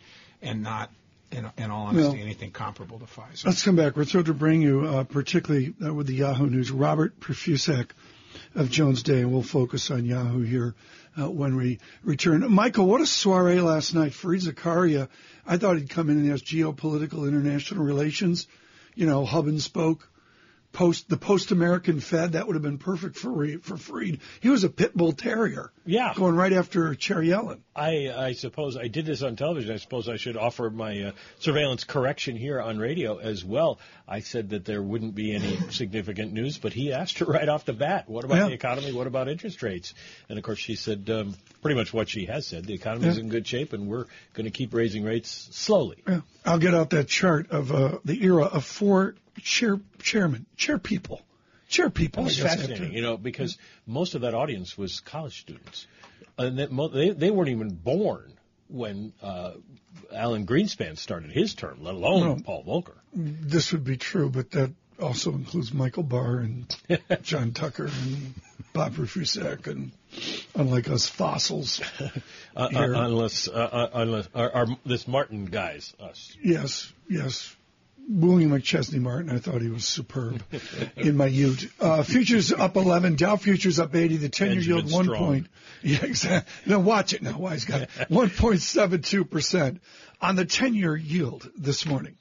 and 0.41 0.63
not 0.63 0.89
in, 1.31 1.49
in, 1.57 1.71
all 1.71 1.87
honesty, 1.87 2.17
well, 2.17 2.25
anything 2.25 2.51
comparable 2.51 2.99
to 2.99 3.05
Pfizer. 3.05 3.45
Let's 3.45 3.63
come 3.63 3.75
back. 3.75 3.95
We're 3.95 4.05
thrilled 4.05 4.27
to 4.27 4.33
bring 4.33 4.61
you, 4.61 4.85
uh, 4.85 5.03
particularly 5.03 5.73
uh, 5.83 5.93
with 5.93 6.07
the 6.07 6.15
Yahoo 6.15 6.47
News, 6.47 6.71
Robert 6.71 7.19
Profusek 7.19 7.91
of 8.55 8.69
Jones 8.69 9.03
Day, 9.03 9.21
and 9.21 9.31
we'll 9.31 9.43
focus 9.43 9.91
on 9.91 10.05
Yahoo 10.05 10.41
here 10.41 10.75
uh, 11.19 11.29
when 11.29 11.55
we 11.55 11.79
return. 12.03 12.49
Michael, 12.51 12.85
what 12.85 13.01
a 13.01 13.05
soiree 13.05 13.61
last 13.61 13.93
night. 13.93 14.11
Fareed 14.11 14.41
Zakaria, 14.41 15.09
I 15.45 15.57
thought 15.57 15.77
he'd 15.77 15.89
come 15.89 16.09
in 16.09 16.19
and 16.19 16.31
ask 16.31 16.43
geopolitical 16.43 17.27
international 17.27 17.83
relations, 17.83 18.47
you 18.95 19.05
know, 19.05 19.25
hub 19.25 19.47
and 19.47 19.61
spoke 19.61 20.07
post 20.71 21.09
the 21.09 21.17
post 21.17 21.51
American 21.51 21.99
Fed. 21.99 22.33
That 22.33 22.47
would 22.47 22.55
have 22.55 22.63
been 22.63 22.77
perfect 22.77 23.17
for 23.17 23.29
Reed, 23.29 23.63
for 23.63 23.77
Freed. 23.77 24.21
He 24.39 24.49
was 24.49 24.63
a 24.63 24.69
pit 24.69 24.95
bull 24.95 25.11
terrier. 25.11 25.71
Yeah. 25.85 26.13
Going 26.15 26.35
right 26.35 26.53
after 26.53 26.93
Chair 26.95 27.17
Yellen. 27.19 27.59
I, 27.75 28.09
I 28.15 28.33
suppose 28.33 28.77
I 28.77 28.87
did 28.87 29.05
this 29.05 29.21
on 29.23 29.35
television. 29.35 29.73
I 29.73 29.77
suppose 29.77 30.07
I 30.07 30.17
should 30.17 30.37
offer 30.37 30.69
my 30.69 31.01
uh, 31.01 31.11
surveillance 31.39 31.83
correction 31.83 32.35
here 32.35 32.61
on 32.61 32.77
radio 32.77 33.17
as 33.17 33.43
well. 33.43 33.79
I 34.07 34.19
said 34.19 34.49
that 34.51 34.65
there 34.65 34.81
wouldn't 34.83 35.15
be 35.15 35.33
any 35.33 35.57
significant 35.71 36.33
news, 36.33 36.57
but 36.57 36.73
he 36.73 36.93
asked 36.93 37.19
her 37.19 37.25
right 37.25 37.47
off 37.49 37.65
the 37.65 37.73
bat, 37.73 38.09
"What 38.09 38.23
about 38.25 38.37
Yeah. 38.37 38.47
the 38.47 38.53
economy? 38.53 38.91
What 38.93 39.07
about 39.07 39.27
interest 39.29 39.63
rates?" 39.63 39.93
And 40.29 40.37
of 40.37 40.43
course, 40.43 40.59
she 40.59 40.75
said 40.75 41.09
um, 41.09 41.35
pretty 41.61 41.75
much 41.75 41.93
what 41.93 42.09
she 42.09 42.25
has 42.25 42.45
said: 42.45 42.65
the 42.65 42.73
economy 42.73 43.07
is 43.07 43.17
Yeah. 43.17 43.23
in 43.23 43.29
good 43.29 43.47
shape, 43.47 43.73
and 43.73 43.87
we're 43.87 44.05
going 44.33 44.45
to 44.45 44.51
keep 44.51 44.73
raising 44.73 45.03
rates 45.03 45.49
slowly. 45.51 45.97
Yeah. 46.07 46.21
I'll 46.45 46.59
get 46.59 46.73
out 46.75 46.89
that 46.91 47.07
chart 47.07 47.51
of 47.51 47.71
uh, 47.71 47.99
the 48.05 48.23
era 48.23 48.45
of 48.45 48.65
four 48.65 49.15
chair 49.41 49.79
chairman, 50.01 50.45
chair 50.57 50.77
people, 50.77 51.21
chair 51.69 51.89
people. 51.89 52.23
That 52.23 52.29
was 52.29 52.39
fascinating, 52.39 52.83
after- 52.85 52.95
you 52.95 53.01
know, 53.01 53.17
because 53.17 53.57
most 53.87 54.15
of 54.15 54.21
that 54.21 54.33
audience 54.33 54.77
was 54.77 54.99
college 54.99 55.39
students, 55.39 55.87
and 56.37 56.57
they 56.57 57.09
they 57.11 57.31
weren't 57.31 57.49
even 57.49 57.69
born 57.69 58.33
when 58.67 59.13
uh, 59.21 59.51
Alan 60.13 60.45
Greenspan 60.45 60.97
started 60.97 61.31
his 61.31 61.53
term, 61.53 61.83
let 61.83 61.93
alone 61.95 62.37
No. 62.37 62.43
Paul 62.43 62.63
Volcker. 62.63 62.95
This 63.13 63.71
would 63.73 63.83
be 63.83 63.97
true, 63.97 64.29
but 64.29 64.51
that 64.51 64.71
also 65.01 65.31
includes 65.33 65.73
Michael 65.73 66.03
Barr 66.03 66.37
and 66.39 66.73
John 67.23 67.51
Tucker 67.51 67.87
and 67.87 68.33
Bob 68.71 68.93
Profusek 68.93 69.67
and 69.67 69.91
unlike 70.55 70.89
us 70.89 71.07
fossils. 71.07 71.81
Uh, 72.53 72.67
uh, 72.75 72.79
unless, 72.81 73.47
uh, 73.47 73.51
uh, 73.53 73.89
unless, 73.93 74.27
our, 74.35 74.51
our, 74.51 74.67
this 74.85 75.07
Martin 75.07 75.45
guys, 75.45 75.93
us. 76.01 76.35
Yes, 76.43 76.91
yes. 77.09 77.55
William 78.19 78.51
McChesney 78.51 78.99
Martin, 78.99 79.29
I 79.29 79.39
thought 79.39 79.61
he 79.61 79.69
was 79.69 79.85
superb 79.85 80.43
in 80.97 81.15
my 81.15 81.27
youth. 81.27 81.73
Uh, 81.79 82.03
futures 82.03 82.51
up 82.51 82.75
11, 82.75 83.15
Dow 83.15 83.37
futures 83.37 83.79
up 83.79 83.95
80, 83.95 84.17
the 84.17 84.29
10 84.29 84.51
year 84.51 84.61
yield 84.61 84.91
1 84.91 85.05
Strong. 85.05 85.17
point. 85.19 85.47
Yeah, 85.83 86.05
exactly. 86.05 86.71
Now 86.71 86.79
watch 86.79 87.13
it 87.13 87.23
now, 87.23 87.39
wise 87.39 87.65
guy. 87.65 87.87
1.72% 88.11 89.79
on 90.21 90.35
the 90.35 90.45
10 90.45 90.75
year 90.75 90.95
yield 90.95 91.49
this 91.57 91.87
morning. 91.87 92.17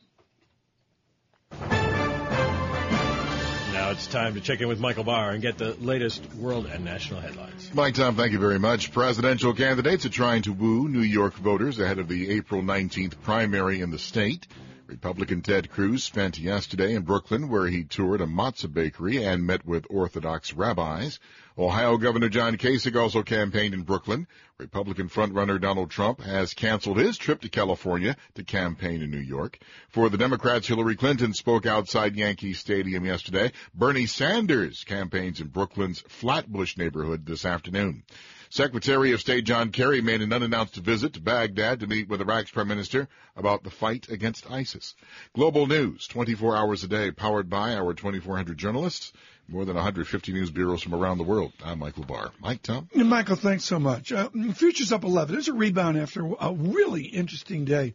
Now 3.72 3.90
it's 3.90 4.06
time 4.06 4.32
to 4.34 4.40
check 4.40 4.60
in 4.62 4.68
with 4.68 4.78
Michael 4.80 5.04
Barr 5.04 5.32
and 5.32 5.42
get 5.42 5.58
the 5.58 5.74
latest 5.74 6.24
world 6.36 6.64
and 6.66 6.84
national 6.86 7.20
headlines. 7.20 7.70
Mike 7.74 7.94
Tom, 7.94 8.16
thank 8.16 8.32
you 8.32 8.38
very 8.38 8.58
much. 8.58 8.92
Presidential 8.92 9.52
candidates 9.54 10.06
are 10.06 10.10
trying 10.10 10.40
to 10.42 10.52
woo 10.54 10.88
New 10.88 11.00
York 11.00 11.34
voters 11.34 11.78
ahead 11.78 11.98
of 11.98 12.08
the 12.08 12.30
April 12.30 12.62
19th 12.62 13.20
primary 13.22 13.80
in 13.82 13.90
the 13.90 13.98
state. 13.98 14.46
Republican 14.90 15.40
Ted 15.40 15.70
Cruz 15.70 16.02
spent 16.02 16.36
yesterday 16.36 16.94
in 16.94 17.02
Brooklyn 17.02 17.48
where 17.48 17.68
he 17.68 17.84
toured 17.84 18.20
a 18.20 18.26
matzah 18.26 18.74
bakery 18.74 19.22
and 19.22 19.46
met 19.46 19.64
with 19.64 19.86
Orthodox 19.88 20.52
rabbis. 20.52 21.20
Ohio 21.60 21.98
Governor 21.98 22.30
John 22.30 22.56
Kasich 22.56 22.98
also 22.98 23.22
campaigned 23.22 23.74
in 23.74 23.82
Brooklyn. 23.82 24.26
Republican 24.56 25.10
frontrunner 25.10 25.60
Donald 25.60 25.90
Trump 25.90 26.22
has 26.22 26.54
canceled 26.54 26.96
his 26.96 27.18
trip 27.18 27.42
to 27.42 27.50
California 27.50 28.16
to 28.34 28.44
campaign 28.44 29.02
in 29.02 29.10
New 29.10 29.18
York. 29.18 29.58
For 29.90 30.08
the 30.08 30.16
Democrats, 30.16 30.66
Hillary 30.66 30.96
Clinton 30.96 31.34
spoke 31.34 31.66
outside 31.66 32.16
Yankee 32.16 32.54
Stadium 32.54 33.04
yesterday. 33.04 33.52
Bernie 33.74 34.06
Sanders 34.06 34.84
campaigns 34.84 35.42
in 35.42 35.48
Brooklyn's 35.48 36.00
Flatbush 36.08 36.78
neighborhood 36.78 37.26
this 37.26 37.44
afternoon. 37.44 38.04
Secretary 38.48 39.12
of 39.12 39.20
State 39.20 39.44
John 39.44 39.70
Kerry 39.70 40.00
made 40.00 40.22
an 40.22 40.32
unannounced 40.32 40.76
visit 40.76 41.12
to 41.12 41.20
Baghdad 41.20 41.80
to 41.80 41.86
meet 41.86 42.08
with 42.08 42.22
Iraq's 42.22 42.50
prime 42.50 42.68
minister 42.68 43.06
about 43.36 43.64
the 43.64 43.70
fight 43.70 44.08
against 44.08 44.50
ISIS. 44.50 44.96
Global 45.34 45.66
news, 45.66 46.06
24 46.08 46.56
hours 46.56 46.82
a 46.82 46.88
day, 46.88 47.10
powered 47.10 47.48
by 47.48 47.74
our 47.74 47.94
2,400 47.94 48.58
journalists, 48.58 49.12
more 49.50 49.64
than 49.64 49.74
150 49.74 50.32
news 50.32 50.50
bureaus 50.50 50.82
from 50.82 50.94
around 50.94 51.18
the 51.18 51.24
world. 51.24 51.52
I'm 51.64 51.80
Michael 51.80 52.04
Barr. 52.04 52.30
Mike, 52.40 52.62
Tom? 52.62 52.88
Michael, 52.94 53.36
thanks 53.36 53.64
so 53.64 53.78
much. 53.78 54.12
Uh, 54.12 54.28
futures 54.54 54.92
up 54.92 55.04
11. 55.04 55.34
There's 55.34 55.48
a 55.48 55.52
rebound 55.52 55.98
after 55.98 56.24
a 56.40 56.52
really 56.52 57.02
interesting 57.02 57.64
day 57.64 57.94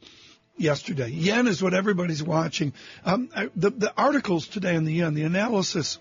yesterday. 0.57 1.09
Yen 1.09 1.47
is 1.47 1.63
what 1.63 1.74
everybody's 1.74 2.21
watching. 2.21 2.74
Um, 3.05 3.29
I, 3.35 3.50
the, 3.55 3.69
the 3.69 3.93
articles 3.95 4.47
today 4.47 4.75
on 4.75 4.83
the 4.83 4.93
yen, 4.93 5.13
the 5.13 5.24
analysis, 5.24 5.97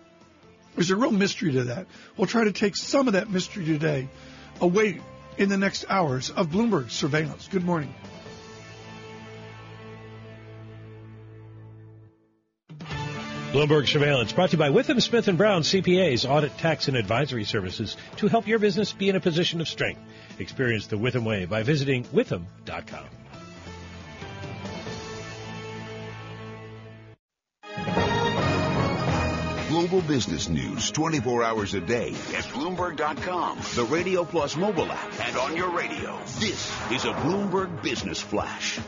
there's 0.74 0.90
a 0.90 0.96
real 0.96 1.12
mystery 1.12 1.52
to 1.52 1.64
that. 1.64 1.86
We'll 2.16 2.26
try 2.26 2.44
to 2.44 2.52
take 2.52 2.74
some 2.74 3.06
of 3.06 3.14
that 3.14 3.30
mystery 3.30 3.64
today 3.64 4.08
away 4.60 5.00
in 5.38 5.48
the 5.48 5.56
next 5.56 5.84
hours 5.88 6.30
of 6.30 6.48
Bloomberg 6.48 6.90
surveillance. 6.90 7.48
Good 7.48 7.64
morning. 7.64 7.94
Bloomberg 13.54 13.86
Surveillance 13.86 14.32
brought 14.32 14.50
to 14.50 14.56
you 14.56 14.58
by 14.58 14.70
Withum 14.70 15.00
Smith 15.00 15.28
and 15.28 15.38
Brown 15.38 15.62
CPAs, 15.62 16.28
audit, 16.28 16.58
tax, 16.58 16.88
and 16.88 16.96
advisory 16.96 17.44
services 17.44 17.96
to 18.16 18.26
help 18.26 18.48
your 18.48 18.58
business 18.58 18.92
be 18.92 19.08
in 19.08 19.14
a 19.14 19.20
position 19.20 19.60
of 19.60 19.68
strength. 19.68 20.00
Experience 20.40 20.88
the 20.88 20.98
Withum 20.98 21.22
way 21.22 21.44
by 21.44 21.62
visiting 21.62 22.02
withum.com. 22.06 23.04
Global 29.68 30.02
business 30.02 30.48
news 30.48 30.90
24 30.90 31.44
hours 31.44 31.74
a 31.74 31.80
day 31.80 32.08
at 32.08 32.44
Bloomberg.com, 32.46 33.60
the 33.76 33.84
Radio 33.84 34.24
Plus 34.24 34.56
mobile 34.56 34.90
app, 34.90 35.20
and 35.28 35.36
on 35.36 35.56
your 35.56 35.70
radio. 35.70 36.18
This 36.40 36.76
is 36.90 37.04
a 37.04 37.12
Bloomberg 37.12 37.84
Business 37.84 38.20
Flash. 38.20 38.80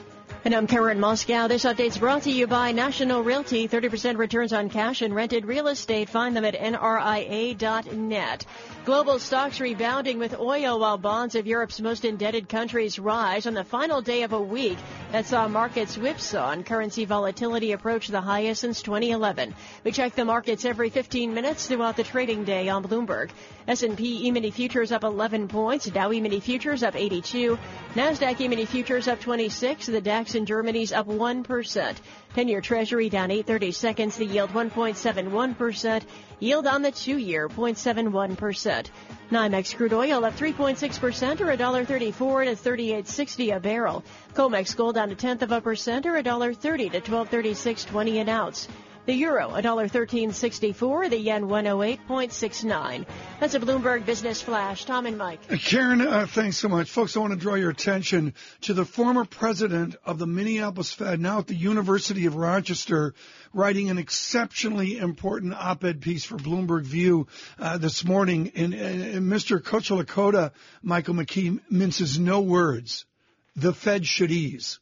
And 0.46 0.54
I'm 0.54 0.68
Karen 0.68 1.00
Moskow. 1.00 1.48
This 1.48 1.64
update's 1.64 1.98
brought 1.98 2.22
to 2.22 2.30
you 2.30 2.46
by 2.46 2.70
National 2.70 3.24
Realty. 3.24 3.66
30% 3.66 4.16
returns 4.16 4.52
on 4.52 4.70
cash 4.70 5.02
and 5.02 5.12
rented 5.12 5.44
real 5.44 5.66
estate. 5.66 6.08
Find 6.08 6.36
them 6.36 6.44
at 6.44 6.54
nria.net. 6.54 8.46
Global 8.84 9.18
stocks 9.18 9.58
rebounding 9.58 10.20
with 10.20 10.38
oil 10.38 10.78
while 10.78 10.98
bonds 10.98 11.34
of 11.34 11.48
Europe's 11.48 11.80
most 11.80 12.04
indebted 12.04 12.48
countries 12.48 13.00
rise 13.00 13.48
on 13.48 13.54
the 13.54 13.64
final 13.64 14.00
day 14.00 14.22
of 14.22 14.32
a 14.32 14.40
week 14.40 14.78
that 15.10 15.26
saw 15.26 15.48
markets 15.48 15.98
whipsaw 15.98 16.52
and 16.52 16.64
currency 16.64 17.04
volatility 17.04 17.72
approach 17.72 18.06
the 18.06 18.20
highest 18.20 18.60
since 18.60 18.82
2011. 18.82 19.52
We 19.82 19.90
check 19.90 20.14
the 20.14 20.24
markets 20.24 20.64
every 20.64 20.90
15 20.90 21.34
minutes 21.34 21.66
throughout 21.66 21.96
the 21.96 22.04
trading 22.04 22.44
day 22.44 22.68
on 22.68 22.84
Bloomberg. 22.84 23.30
S&P 23.66 24.28
E-mini 24.28 24.52
futures 24.52 24.92
up 24.92 25.02
11 25.02 25.48
points, 25.48 25.86
Dow 25.86 26.12
E-mini 26.12 26.38
futures 26.38 26.84
up 26.84 26.94
82, 26.94 27.58
Nasdaq 27.96 28.40
E-mini 28.40 28.66
futures 28.66 29.08
up 29.08 29.18
26, 29.18 29.86
the 29.86 30.00
DAX 30.00 30.35
in 30.36 30.46
Germany's 30.46 30.92
up 30.92 31.08
1%. 31.08 31.96
10-year 32.36 32.60
Treasury 32.60 33.08
down 33.08 33.30
830 33.30 33.72
seconds, 33.72 34.16
the 34.16 34.26
yield 34.26 34.50
1.71%, 34.50 36.02
yield 36.38 36.66
on 36.66 36.82
the 36.82 36.92
2-year 36.92 37.48
0.71%. 37.48 38.86
NYMEX 39.32 39.76
crude 39.76 39.92
oil 39.92 40.24
up 40.24 40.36
3.6% 40.36 41.40
or 41.40 41.56
$1.34 41.56 42.62
to 42.62 42.70
38.60 42.70 43.56
a 43.56 43.60
barrel. 43.60 44.04
COMEX 44.34 44.76
gold 44.76 44.94
down 44.94 45.10
a 45.10 45.16
tenth 45.16 45.42
of 45.42 45.50
a 45.50 45.60
percent 45.60 46.06
or 46.06 46.12
$1.30 46.12 46.92
to 46.92 47.00
1236.20 47.00 48.20
an 48.20 48.28
ounce. 48.28 48.68
The 49.06 49.14
euro, 49.14 49.50
$1.1364. 49.50 51.10
The 51.10 51.16
yen, 51.16 51.44
108.69. 51.44 53.06
That's 53.38 53.54
a 53.54 53.60
Bloomberg 53.60 54.04
Business 54.04 54.42
Flash. 54.42 54.84
Tom 54.84 55.06
and 55.06 55.16
Mike. 55.16 55.48
Karen, 55.60 56.00
uh, 56.00 56.26
thanks 56.26 56.56
so 56.56 56.68
much. 56.68 56.90
Folks, 56.90 57.16
I 57.16 57.20
want 57.20 57.32
to 57.32 57.38
draw 57.38 57.54
your 57.54 57.70
attention 57.70 58.34
to 58.62 58.74
the 58.74 58.84
former 58.84 59.24
president 59.24 59.94
of 60.04 60.18
the 60.18 60.26
Minneapolis 60.26 60.92
Fed, 60.92 61.20
now 61.20 61.38
at 61.38 61.46
the 61.46 61.54
University 61.54 62.26
of 62.26 62.34
Rochester, 62.34 63.14
writing 63.54 63.90
an 63.90 63.98
exceptionally 63.98 64.98
important 64.98 65.54
op-ed 65.54 66.00
piece 66.00 66.24
for 66.24 66.36
Bloomberg 66.36 66.82
View 66.82 67.28
uh, 67.60 67.78
this 67.78 68.04
morning. 68.04 68.50
And, 68.56 68.74
and, 68.74 69.02
and 69.02 69.30
Mr. 69.30 69.60
Kocherlakota, 69.60 70.50
Michael 70.82 71.14
McKee, 71.14 71.60
minces 71.70 72.18
no 72.18 72.40
words. 72.40 73.06
The 73.54 73.72
Fed 73.72 74.04
should 74.04 74.32
ease. 74.32 74.80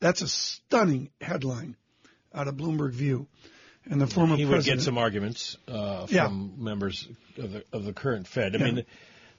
That's 0.00 0.22
a 0.22 0.28
stunning 0.28 1.10
headline 1.20 1.76
out 2.34 2.48
of 2.48 2.54
Bloomberg 2.56 2.92
View. 2.92 3.26
And 3.88 4.00
the 4.00 4.06
former 4.06 4.36
he 4.36 4.44
would 4.44 4.64
get 4.64 4.80
some 4.82 4.98
arguments 4.98 5.56
uh, 5.66 6.06
from 6.06 6.14
Yeah. 6.14 6.28
members 6.64 7.08
of 7.38 7.52
the 7.52 7.64
of 7.72 7.84
the 7.84 7.92
current 7.92 8.26
Fed. 8.26 8.54
I 8.54 8.58
Yeah. 8.58 8.64
mean, 8.66 8.84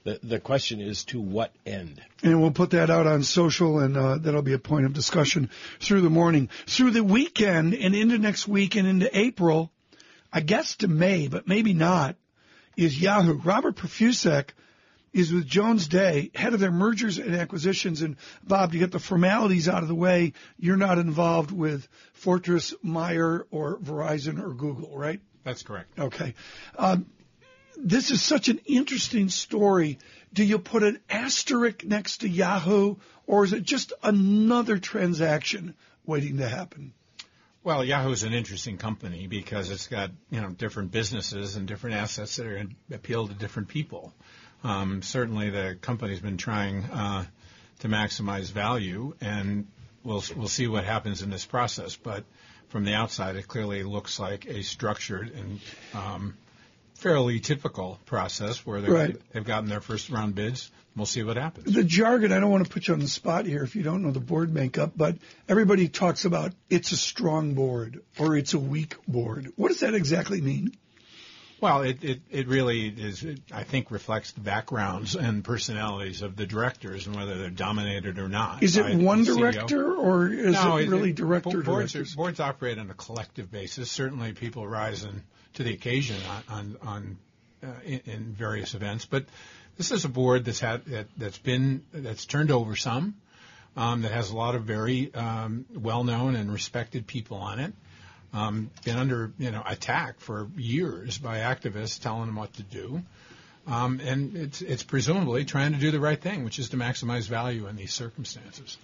the 0.04 0.18
the 0.22 0.40
question 0.40 0.80
is 0.80 1.04
to 1.04 1.20
what 1.20 1.52
end? 1.64 2.02
And 2.22 2.40
we'll 2.42 2.50
put 2.50 2.70
that 2.70 2.90
out 2.90 3.06
on 3.06 3.22
social, 3.22 3.78
and 3.78 3.96
uh, 3.96 4.18
that'll 4.18 4.42
be 4.42 4.52
a 4.52 4.58
point 4.58 4.84
of 4.84 4.92
discussion 4.92 5.48
through 5.80 6.00
the 6.00 6.10
morning. 6.10 6.48
Through 6.66 6.90
the 6.90 7.04
weekend 7.04 7.74
and 7.74 7.94
into 7.94 8.18
next 8.18 8.48
week 8.48 8.74
and 8.74 8.86
into 8.88 9.16
April, 9.16 9.70
I 10.32 10.40
guess 10.40 10.76
to 10.78 10.88
May, 10.88 11.28
but 11.28 11.46
maybe 11.46 11.72
not, 11.72 12.16
is 12.76 13.00
Yahoo. 13.00 13.38
Robert 13.38 13.76
Profusek 13.76 14.48
is 15.12 15.32
with 15.32 15.46
Jones 15.46 15.88
Day, 15.88 16.30
head 16.34 16.54
of 16.54 16.60
their 16.60 16.70
mergers 16.70 17.18
and 17.18 17.34
acquisitions. 17.34 18.02
And 18.02 18.16
Bob, 18.42 18.72
to 18.72 18.78
get 18.78 18.92
the 18.92 18.98
formalities 18.98 19.68
out 19.68 19.82
of 19.82 19.88
the 19.88 19.94
way, 19.94 20.32
you're 20.58 20.76
not 20.76 20.98
involved 20.98 21.50
with 21.50 21.86
Fortress, 22.14 22.74
Meyer, 22.82 23.46
or 23.50 23.78
Verizon 23.78 24.42
or 24.42 24.54
Google, 24.54 24.96
right? 24.96 25.20
That's 25.44 25.62
correct. 25.62 25.98
Okay. 25.98 26.34
Um, 26.76 27.06
this 27.76 28.10
is 28.10 28.22
such 28.22 28.48
an 28.48 28.60
interesting 28.66 29.28
story. 29.28 29.98
Do 30.32 30.44
you 30.44 30.58
put 30.58 30.82
an 30.82 31.00
asterisk 31.10 31.84
next 31.84 32.18
to 32.18 32.28
Yahoo, 32.28 32.96
or 33.26 33.44
is 33.44 33.52
it 33.52 33.62
just 33.64 33.92
another 34.02 34.78
transaction 34.78 35.74
waiting 36.06 36.38
to 36.38 36.48
happen? 36.48 36.92
Well, 37.64 37.84
Yahoo's 37.84 38.24
an 38.24 38.32
interesting 38.32 38.76
company 38.76 39.28
because 39.28 39.70
it's 39.70 39.86
got 39.86 40.10
you 40.30 40.40
know 40.40 40.50
different 40.50 40.90
businesses 40.90 41.56
and 41.56 41.68
different 41.68 41.96
assets 41.96 42.36
that 42.36 42.46
are 42.46 42.66
appeal 42.92 43.28
to 43.28 43.34
different 43.34 43.68
people. 43.68 44.12
Um, 44.64 45.02
certainly, 45.02 45.50
the 45.50 45.76
company's 45.80 46.20
been 46.20 46.36
trying 46.36 46.84
uh, 46.84 47.24
to 47.80 47.88
maximize 47.88 48.50
value, 48.52 49.14
and 49.20 49.66
we'll 50.04 50.22
we'll 50.36 50.48
see 50.48 50.68
what 50.68 50.84
happens 50.84 51.22
in 51.22 51.30
this 51.30 51.44
process. 51.44 51.96
But 51.96 52.24
from 52.68 52.84
the 52.84 52.94
outside, 52.94 53.36
it 53.36 53.48
clearly 53.48 53.82
looks 53.82 54.18
like 54.18 54.46
a 54.46 54.62
structured 54.62 55.32
and 55.34 55.60
um, 55.94 56.36
fairly 56.94 57.40
typical 57.40 57.98
process 58.06 58.64
where 58.64 58.80
they've, 58.80 58.90
Right. 58.90 59.16
they've 59.32 59.44
gotten 59.44 59.68
their 59.68 59.80
first 59.80 60.08
round 60.10 60.34
bids. 60.34 60.70
We'll 60.94 61.06
see 61.06 61.22
what 61.22 61.36
happens. 61.38 61.74
The 61.74 61.84
jargon, 61.84 62.32
I 62.32 62.38
don't 62.40 62.50
want 62.50 62.64
to 62.66 62.70
put 62.70 62.86
you 62.86 62.94
on 62.94 63.00
the 63.00 63.08
spot 63.08 63.46
here 63.46 63.64
if 63.64 63.74
you 63.74 63.82
don't 63.82 64.02
know 64.02 64.10
the 64.10 64.20
board 64.20 64.52
makeup, 64.52 64.92
but 64.94 65.16
everybody 65.48 65.88
talks 65.88 66.26
about 66.26 66.52
it's 66.68 66.92
a 66.92 66.96
strong 66.98 67.54
board 67.54 68.02
or 68.18 68.36
it's 68.36 68.52
a 68.52 68.58
weak 68.58 68.94
board. 69.08 69.52
What 69.56 69.68
does 69.68 69.80
that 69.80 69.94
exactly 69.94 70.40
mean? 70.42 70.76
Well, 71.62 71.82
it, 71.82 72.02
it, 72.02 72.20
it 72.28 72.48
really 72.48 72.88
is, 72.88 73.22
it, 73.22 73.38
I 73.52 73.62
think, 73.62 73.92
reflects 73.92 74.32
the 74.32 74.40
backgrounds 74.40 75.14
and 75.14 75.44
personalities 75.44 76.20
of 76.20 76.34
the 76.34 76.44
directors 76.44 77.06
and 77.06 77.14
whether 77.14 77.38
they're 77.38 77.50
dominated 77.50 78.18
or 78.18 78.28
not. 78.28 78.64
Is 78.64 78.76
it 78.76 78.96
one 78.96 79.22
director 79.22 79.94
or 79.94 80.26
is 80.26 80.54
no, 80.54 80.78
it 80.78 80.88
really 80.88 81.12
director 81.12 81.62
boards, 81.62 81.92
directors? 81.92 82.14
Are, 82.14 82.16
boards 82.16 82.40
operate 82.40 82.80
on 82.80 82.90
a 82.90 82.94
collective 82.94 83.52
basis. 83.52 83.92
Certainly, 83.92 84.32
people 84.32 84.66
rise 84.66 85.04
in, 85.04 85.22
to 85.54 85.62
the 85.62 85.72
occasion 85.72 86.16
on, 86.48 86.56
on, 86.58 86.76
on 86.82 87.18
uh, 87.62 87.80
in, 87.84 88.00
in 88.06 88.24
various 88.32 88.74
events, 88.74 89.04
but 89.04 89.24
this 89.76 89.92
is 89.92 90.04
a 90.04 90.08
board 90.08 90.44
that's 90.44 90.58
had 90.58 90.84
that, 90.86 91.06
that's 91.16 91.38
been 91.38 91.84
that's 91.92 92.26
turned 92.26 92.50
over 92.50 92.74
some, 92.74 93.14
um, 93.76 94.02
that 94.02 94.10
has 94.10 94.30
a 94.30 94.36
lot 94.36 94.56
of 94.56 94.64
very 94.64 95.14
um, 95.14 95.64
well-known 95.72 96.34
and 96.34 96.52
respected 96.52 97.06
people 97.06 97.36
on 97.36 97.60
it. 97.60 97.72
Um, 98.34 98.70
been 98.84 98.96
under 98.96 99.30
you 99.38 99.50
know 99.50 99.62
attack 99.66 100.20
for 100.20 100.48
years 100.56 101.18
by 101.18 101.38
activists 101.38 102.00
telling 102.00 102.26
them 102.26 102.36
what 102.36 102.52
to 102.54 102.62
do. 102.62 103.02
Um, 103.66 104.00
and 104.00 104.36
it's, 104.36 104.60
it's 104.60 104.82
presumably 104.82 105.44
trying 105.44 105.72
to 105.72 105.78
do 105.78 105.90
the 105.90 106.00
right 106.00 106.20
thing, 106.20 106.44
which 106.44 106.58
is 106.58 106.70
to 106.70 106.76
maximize 106.76 107.28
value 107.28 107.68
in 107.68 107.76
these 107.76 107.92
circumstances. 107.92 108.76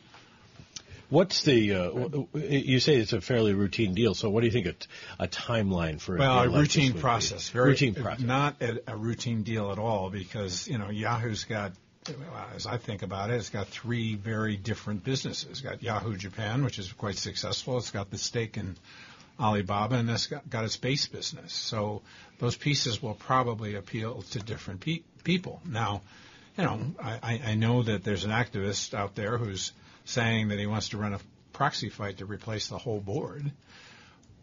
What's 1.11 1.43
the? 1.43 1.75
Uh, 1.75 2.39
you 2.39 2.81
say 2.81 2.97
it's 2.97 3.15
a 3.15 3.23
fairly 3.23 3.55
routine 3.55 3.95
deal. 3.95 4.15
So, 4.15 4.29
what 4.29 4.41
do 4.43 4.47
you 4.47 4.53
think 4.53 4.67
a, 4.67 4.73
t- 4.73 4.87
a 5.19 5.27
timeline 5.27 5.99
for? 6.01 6.17
Well, 6.17 6.39
a, 6.39 6.41
a 6.41 6.45
deal 6.45 6.53
like 6.53 6.67
this 6.67 6.77
routine 6.77 7.01
process. 7.01 7.49
Very 7.49 7.71
routine 7.71 7.95
process. 7.95 8.21
Not 8.21 8.61
a, 8.61 8.79
a 8.87 8.97
routine 8.97 9.43
deal 9.43 9.73
at 9.73 9.79
all 9.79 10.11
because, 10.11 10.69
you 10.69 10.77
know, 10.77 10.91
Yahoo's 10.91 11.45
got, 11.45 11.73
as 12.55 12.67
I 12.67 12.77
think 12.77 13.03
about 13.03 13.31
it, 13.31 13.37
it's 13.37 13.49
got 13.49 13.69
three 13.69 14.17
very 14.17 14.59
different 14.59 15.03
businesses. 15.03 15.49
It's 15.49 15.61
got 15.63 15.83
Yahoo 15.83 16.15
Japan, 16.15 16.63
which 16.63 16.79
is 16.79 16.93
quite 16.93 17.17
successful. 17.17 17.79
It's 17.79 17.91
got 17.91 18.11
the 18.11 18.19
stake 18.19 18.59
in 18.59 18.77
Alibaba, 19.41 19.97
and 19.97 20.11
it's 20.11 20.27
got, 20.27 20.49
got 20.49 20.65
its 20.65 20.77
base 20.77 21.07
business. 21.07 21.53
So 21.53 22.03
those 22.39 22.57
pieces 22.57 23.03
will 23.03 23.15
probably 23.15 23.75
appeal 23.77 24.23
to 24.31 24.39
different 24.41 24.81
pe- 24.81 25.03
people. 25.25 25.61
Now, 25.65 26.03
you 26.57 26.65
know, 26.65 26.81
I, 27.03 27.19
I- 27.23 27.41
I 27.51 27.55
know 27.55 27.83
that 27.83 28.05
there's 28.05 28.25
an 28.25 28.31
activist 28.31 28.95
out 28.95 29.15
there 29.15 29.39
who's 29.39 29.73
saying 30.05 30.49
that 30.49 30.59
he 30.59 30.67
wants 30.67 30.91
to 30.91 30.99
run 30.99 31.15
a 31.15 31.21
proxy 31.53 31.89
fight 31.89 32.19
to 32.19 32.27
replace 32.27 32.69
the 32.69 32.79
whole 32.79 33.01
board. 33.01 33.51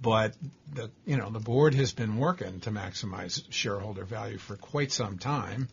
But 0.02 0.36
the 0.74 0.92
you 1.06 1.16
know 1.18 1.30
the 1.30 1.40
board 1.40 1.74
has 1.74 1.94
been 1.94 2.18
working 2.18 2.60
to 2.62 2.72
maximize 2.72 3.42
shareholder 3.50 4.04
value 4.04 4.38
for 4.38 4.58
quite 4.58 4.92
some 4.92 5.18
time, 5.18 5.70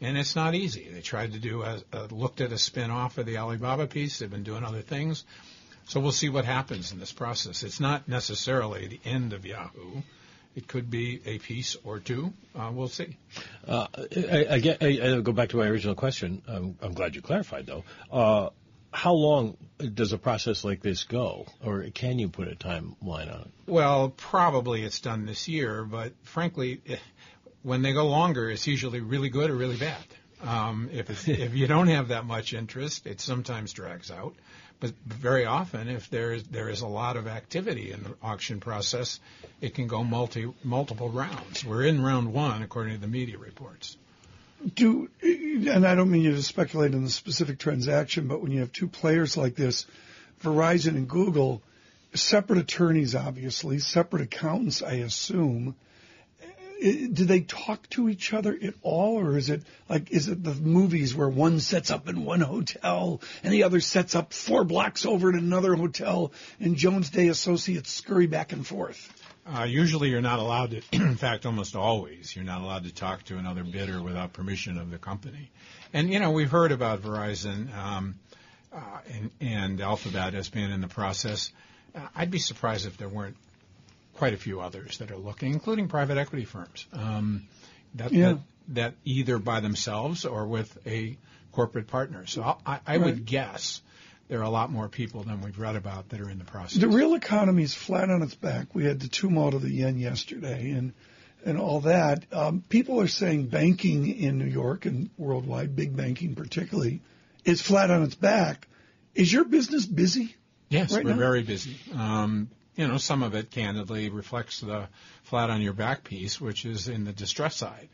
and 0.00 0.18
it's 0.18 0.34
not 0.34 0.56
easy. 0.56 0.88
They 0.92 1.00
tried 1.00 1.32
to 1.34 1.38
do 1.38 1.62
a, 1.62 1.80
a 1.92 2.02
looked 2.10 2.40
at 2.40 2.50
a 2.50 2.58
spin 2.58 2.90
off 2.90 3.16
of 3.16 3.26
the 3.26 3.38
Alibaba 3.38 3.86
piece. 3.86 4.18
They've 4.18 4.30
been 4.30 4.42
doing 4.42 4.64
other 4.64 4.82
things, 4.82 5.24
so 5.86 6.00
we'll 6.00 6.12
see 6.12 6.28
what 6.28 6.44
happens 6.44 6.92
in 6.92 6.98
this 6.98 7.12
process. 7.12 7.62
It's 7.62 7.80
not 7.80 8.08
necessarily 8.08 8.86
the 8.86 9.00
end 9.04 9.32
of 9.32 9.44
Yahoo. 9.44 10.02
It 10.56 10.66
could 10.66 10.90
be 10.90 11.20
a 11.26 11.38
piece 11.38 11.76
or 11.84 12.00
two. 12.00 12.32
Uh, 12.58 12.70
we'll 12.72 12.88
see. 12.88 13.16
Uh, 13.66 13.86
I, 14.16 14.46
I, 14.50 14.58
get, 14.58 14.82
I, 14.82 15.16
I 15.16 15.20
go 15.20 15.32
back 15.32 15.50
to 15.50 15.56
my 15.56 15.66
original 15.66 15.94
question. 15.94 16.42
I'm, 16.48 16.76
I'm 16.82 16.92
glad 16.92 17.14
you 17.14 17.22
clarified, 17.22 17.66
though. 17.66 17.84
Uh, 18.10 18.50
how 18.92 19.12
long 19.12 19.56
does 19.94 20.12
a 20.12 20.18
process 20.18 20.64
like 20.64 20.82
this 20.82 21.04
go, 21.04 21.46
or 21.64 21.84
can 21.94 22.18
you 22.18 22.28
put 22.28 22.48
a 22.48 22.56
timeline 22.56 23.32
on 23.32 23.42
it? 23.42 23.50
Well, 23.66 24.10
probably 24.10 24.82
it's 24.82 25.00
done 25.00 25.26
this 25.26 25.46
year, 25.46 25.84
but 25.84 26.12
frankly, 26.24 26.80
eh, 26.88 26.96
when 27.62 27.82
they 27.82 27.92
go 27.92 28.08
longer, 28.08 28.50
it's 28.50 28.66
usually 28.66 29.00
really 29.00 29.28
good 29.28 29.50
or 29.50 29.54
really 29.54 29.76
bad. 29.76 30.02
Um, 30.42 30.90
if 30.92 31.10
it's, 31.10 31.28
if 31.28 31.54
you 31.54 31.66
don't 31.66 31.88
have 31.88 32.08
that 32.08 32.24
much 32.24 32.52
interest, 32.54 33.06
it 33.06 33.20
sometimes 33.20 33.72
drags 33.72 34.10
out. 34.10 34.34
But 34.80 34.92
very 35.06 35.44
often, 35.44 35.88
if 35.88 36.08
there 36.08 36.32
is 36.32 36.44
there 36.44 36.70
is 36.70 36.80
a 36.80 36.86
lot 36.86 37.18
of 37.18 37.26
activity 37.26 37.92
in 37.92 38.02
the 38.02 38.14
auction 38.22 38.60
process, 38.60 39.20
it 39.60 39.74
can 39.74 39.86
go 39.86 40.02
multi 40.02 40.52
multiple 40.64 41.10
rounds. 41.10 41.64
We're 41.64 41.84
in 41.84 42.02
round 42.02 42.32
one, 42.32 42.62
according 42.62 42.94
to 42.94 43.00
the 43.00 43.06
media 43.06 43.36
reports. 43.36 43.98
Do 44.74 45.10
and 45.22 45.86
I 45.86 45.94
don't 45.94 46.10
mean 46.10 46.22
you 46.22 46.32
to 46.32 46.42
speculate 46.42 46.94
on 46.94 47.04
the 47.04 47.10
specific 47.10 47.58
transaction, 47.58 48.26
but 48.26 48.40
when 48.40 48.52
you 48.52 48.60
have 48.60 48.72
two 48.72 48.88
players 48.88 49.36
like 49.36 49.54
this, 49.54 49.86
Verizon 50.42 50.96
and 50.96 51.08
Google, 51.08 51.62
separate 52.14 52.58
attorneys, 52.58 53.14
obviously, 53.14 53.78
separate 53.78 54.22
accountants, 54.22 54.82
I 54.82 54.94
assume. 54.94 55.76
Do 56.80 57.24
they 57.26 57.40
talk 57.40 57.88
to 57.90 58.08
each 58.08 58.32
other 58.32 58.58
at 58.62 58.74
all, 58.82 59.18
or 59.18 59.36
is 59.36 59.50
it 59.50 59.62
like 59.88 60.10
is 60.10 60.28
it 60.28 60.42
the 60.42 60.54
movies 60.54 61.14
where 61.14 61.28
one 61.28 61.60
sets 61.60 61.90
up 61.90 62.08
in 62.08 62.24
one 62.24 62.40
hotel 62.40 63.20
and 63.42 63.52
the 63.52 63.64
other 63.64 63.80
sets 63.80 64.14
up 64.14 64.32
four 64.32 64.64
blocks 64.64 65.04
over 65.04 65.28
in 65.28 65.36
another 65.36 65.74
hotel, 65.74 66.32
and 66.58 66.76
Jones 66.76 67.10
Day 67.10 67.28
associates 67.28 67.92
scurry 67.92 68.26
back 68.26 68.52
and 68.52 68.66
forth? 68.66 69.12
Uh, 69.46 69.64
usually, 69.64 70.08
you're 70.08 70.20
not 70.20 70.38
allowed 70.38 70.70
to. 70.70 70.82
In 70.92 71.16
fact, 71.16 71.44
almost 71.44 71.76
always, 71.76 72.34
you're 72.34 72.44
not 72.44 72.62
allowed 72.62 72.84
to 72.84 72.94
talk 72.94 73.24
to 73.24 73.36
another 73.36 73.64
bidder 73.64 74.02
without 74.02 74.32
permission 74.32 74.78
of 74.78 74.90
the 74.90 74.98
company. 74.98 75.50
And 75.92 76.10
you 76.12 76.20
know, 76.20 76.30
we've 76.30 76.50
heard 76.50 76.72
about 76.72 77.02
Verizon 77.02 77.76
um, 77.76 78.14
uh, 78.72 78.78
and, 79.12 79.30
and 79.40 79.80
Alphabet 79.80 80.34
as 80.34 80.48
being 80.48 80.70
in 80.70 80.80
the 80.80 80.88
process. 80.88 81.52
Uh, 81.94 82.00
I'd 82.14 82.30
be 82.30 82.38
surprised 82.38 82.86
if 82.86 82.96
there 82.96 83.08
weren't 83.08 83.36
quite 84.14 84.34
a 84.34 84.36
few 84.36 84.60
others 84.60 84.98
that 84.98 85.10
are 85.10 85.16
looking, 85.16 85.52
including 85.52 85.88
private 85.88 86.18
equity 86.18 86.44
firms. 86.44 86.86
Um, 86.92 87.46
that, 87.94 88.12
Yeah. 88.12 88.32
that 88.32 88.38
that 88.72 88.94
either 89.04 89.38
by 89.38 89.58
themselves 89.58 90.24
or 90.24 90.46
with 90.46 90.78
a 90.86 91.16
corporate 91.50 91.88
partner. 91.88 92.24
So 92.26 92.42
I, 92.64 92.78
I, 92.86 92.96
Right. 92.98 93.00
would 93.06 93.24
guess 93.26 93.80
there 94.28 94.38
are 94.38 94.44
a 94.44 94.50
lot 94.50 94.70
more 94.70 94.88
people 94.88 95.24
than 95.24 95.40
we've 95.40 95.58
read 95.58 95.74
about 95.74 96.10
that 96.10 96.20
are 96.20 96.30
in 96.30 96.38
the 96.38 96.44
process. 96.44 96.78
The 96.80 96.86
real 96.86 97.14
economy 97.14 97.64
is 97.64 97.74
flat 97.74 98.10
on 98.10 98.22
its 98.22 98.36
back. 98.36 98.72
We 98.72 98.84
had 98.84 99.00
the 99.00 99.08
tumult 99.08 99.54
of 99.54 99.62
the 99.62 99.72
yen 99.72 99.98
yesterday 99.98 100.70
and 100.70 100.92
and 101.44 101.58
all 101.58 101.80
that. 101.80 102.26
Um, 102.32 102.62
people 102.68 103.00
are 103.00 103.08
saying 103.08 103.46
banking 103.46 104.06
in 104.06 104.38
New 104.38 104.44
York 104.44 104.84
and 104.86 105.08
worldwide, 105.16 105.74
big 105.74 105.96
banking 105.96 106.34
particularly, 106.36 107.00
is 107.44 107.60
flat 107.62 107.90
on 107.90 108.02
its 108.02 108.14
back. 108.14 108.68
Is 109.14 109.32
your 109.32 109.44
business 109.44 109.84
busy? 109.86 110.36
Yes, 110.68 110.92
right 110.94 111.04
we're 111.04 111.12
now? 111.12 111.16
very 111.18 111.42
busy. 111.42 111.76
Um, 111.92 112.50
you 112.76 112.86
know, 112.86 112.98
some 112.98 113.22
of 113.22 113.34
it 113.34 113.50
candidly 113.50 114.08
reflects 114.08 114.60
the 114.60 114.88
flat 115.24 115.50
on 115.50 115.60
your 115.60 115.72
back 115.72 116.04
piece, 116.04 116.40
which 116.40 116.64
is 116.64 116.88
in 116.88 117.04
the 117.04 117.12
distress 117.12 117.56
side. 117.56 117.88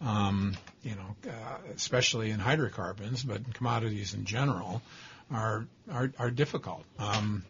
Um, 0.00 0.56
you 0.82 0.94
know, 0.94 1.30
uh, 1.30 1.58
especially 1.74 2.30
in 2.30 2.38
hydrocarbons, 2.38 3.22
but 3.22 3.38
in 3.38 3.52
commodities 3.52 4.12
in 4.12 4.24
general, 4.26 4.82
are 5.30 5.66
are, 5.90 6.12
are 6.18 6.30
difficult. 6.30 6.84
Um, 6.98 7.44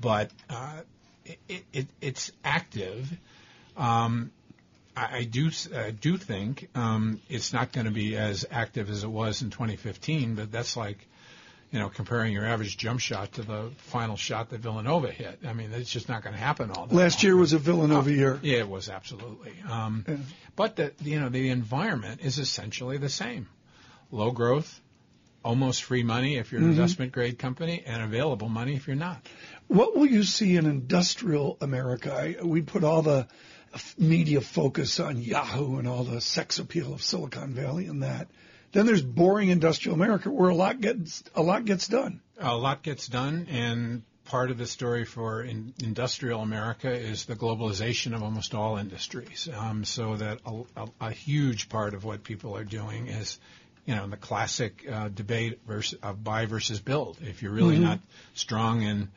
but 0.00 0.30
uh, 0.48 0.80
it, 1.48 1.64
it, 1.72 1.86
it's 2.00 2.32
active. 2.44 3.10
Um, 3.76 4.30
I, 4.96 5.18
I 5.18 5.24
do 5.24 5.50
I 5.74 5.90
do 5.90 6.16
think 6.16 6.68
um, 6.74 7.20
it's 7.28 7.52
not 7.52 7.72
going 7.72 7.86
to 7.86 7.92
be 7.92 8.16
as 8.16 8.44
active 8.50 8.90
as 8.90 9.04
it 9.04 9.10
was 9.10 9.42
in 9.42 9.50
2015, 9.50 10.34
but 10.34 10.52
that's 10.52 10.76
like 10.76 11.06
you 11.72 11.78
know, 11.78 11.88
comparing 11.88 12.32
your 12.32 12.44
average 12.44 12.76
jump 12.76 13.00
shot 13.00 13.32
to 13.32 13.42
the 13.42 13.70
final 13.78 14.16
shot 14.16 14.50
that 14.50 14.60
Villanova 14.60 15.10
hit. 15.10 15.40
I 15.46 15.52
mean, 15.52 15.72
it's 15.72 15.90
just 15.90 16.08
not 16.08 16.22
going 16.22 16.34
to 16.34 16.40
happen 16.40 16.70
all 16.70 16.86
the 16.86 16.96
Last 16.96 17.22
year 17.22 17.36
was 17.36 17.52
a 17.52 17.58
Villanova 17.58 18.10
year. 18.12 18.38
Yeah, 18.42 18.58
it 18.58 18.68
was 18.68 18.88
absolutely. 18.88 19.52
Um, 19.68 20.04
But 20.56 20.76
the 20.76 20.92
you 21.02 21.20
know 21.20 21.28
the 21.28 21.48
environment 21.50 22.20
is 22.22 22.38
essentially 22.38 22.98
the 22.98 23.08
same: 23.08 23.48
low 24.10 24.30
growth, 24.32 24.80
almost 25.44 25.84
free 25.84 26.02
money 26.02 26.36
if 26.36 26.50
you're 26.52 26.60
an 26.60 26.66
Mhm. 26.66 26.72
investment 26.72 27.12
grade 27.12 27.38
company, 27.38 27.82
and 27.86 28.02
available 28.02 28.48
money 28.48 28.74
if 28.74 28.86
you're 28.86 28.96
not. 28.96 29.24
What 29.68 29.96
will 29.96 30.06
you 30.06 30.24
see 30.24 30.56
in 30.56 30.66
industrial 30.66 31.56
America? 31.60 32.12
I, 32.12 32.42
we 32.44 32.62
put 32.62 32.82
all 32.82 33.02
the 33.02 33.28
media 33.96 34.40
focus 34.40 34.98
on 34.98 35.18
Yahoo 35.18 35.78
and 35.78 35.86
all 35.86 36.02
the 36.02 36.20
sex 36.20 36.58
appeal 36.58 36.92
of 36.92 37.02
Silicon 37.02 37.54
Valley 37.54 37.86
and 37.86 38.02
that. 38.02 38.26
Then 38.72 38.86
there's 38.86 39.02
boring 39.02 39.48
industrial 39.48 39.94
America 39.94 40.30
where 40.30 40.50
a 40.50 40.54
lot 40.54 40.80
gets 40.80 41.22
a 41.34 41.42
lot 41.42 41.64
gets 41.64 41.88
done. 41.88 42.20
A 42.38 42.56
lot 42.56 42.82
gets 42.82 43.06
done, 43.08 43.46
and 43.50 44.02
part 44.24 44.50
of 44.50 44.58
the 44.58 44.66
story 44.66 45.04
for 45.04 45.42
in, 45.42 45.74
industrial 45.82 46.40
America 46.40 46.90
is 46.90 47.24
the 47.24 47.34
globalization 47.34 48.14
of 48.14 48.22
almost 48.22 48.54
all 48.54 48.76
industries. 48.76 49.48
Um, 49.52 49.84
so 49.84 50.16
that 50.16 50.38
a, 50.46 50.62
a, 50.76 50.88
a 51.00 51.10
huge 51.10 51.68
part 51.68 51.94
of 51.94 52.04
what 52.04 52.22
people 52.22 52.56
are 52.56 52.64
doing 52.64 53.08
is, 53.08 53.38
you 53.86 53.96
know, 53.96 54.06
the 54.06 54.16
classic 54.16 54.86
uh, 54.88 55.08
debate 55.08 55.58
versus, 55.66 55.98
of 56.02 56.22
buy 56.22 56.46
versus 56.46 56.80
build. 56.80 57.18
If 57.22 57.42
you're 57.42 57.52
really 57.52 57.76
Mhm. 57.76 57.82
not 57.82 58.00
strong 58.34 58.82
in 58.82 59.08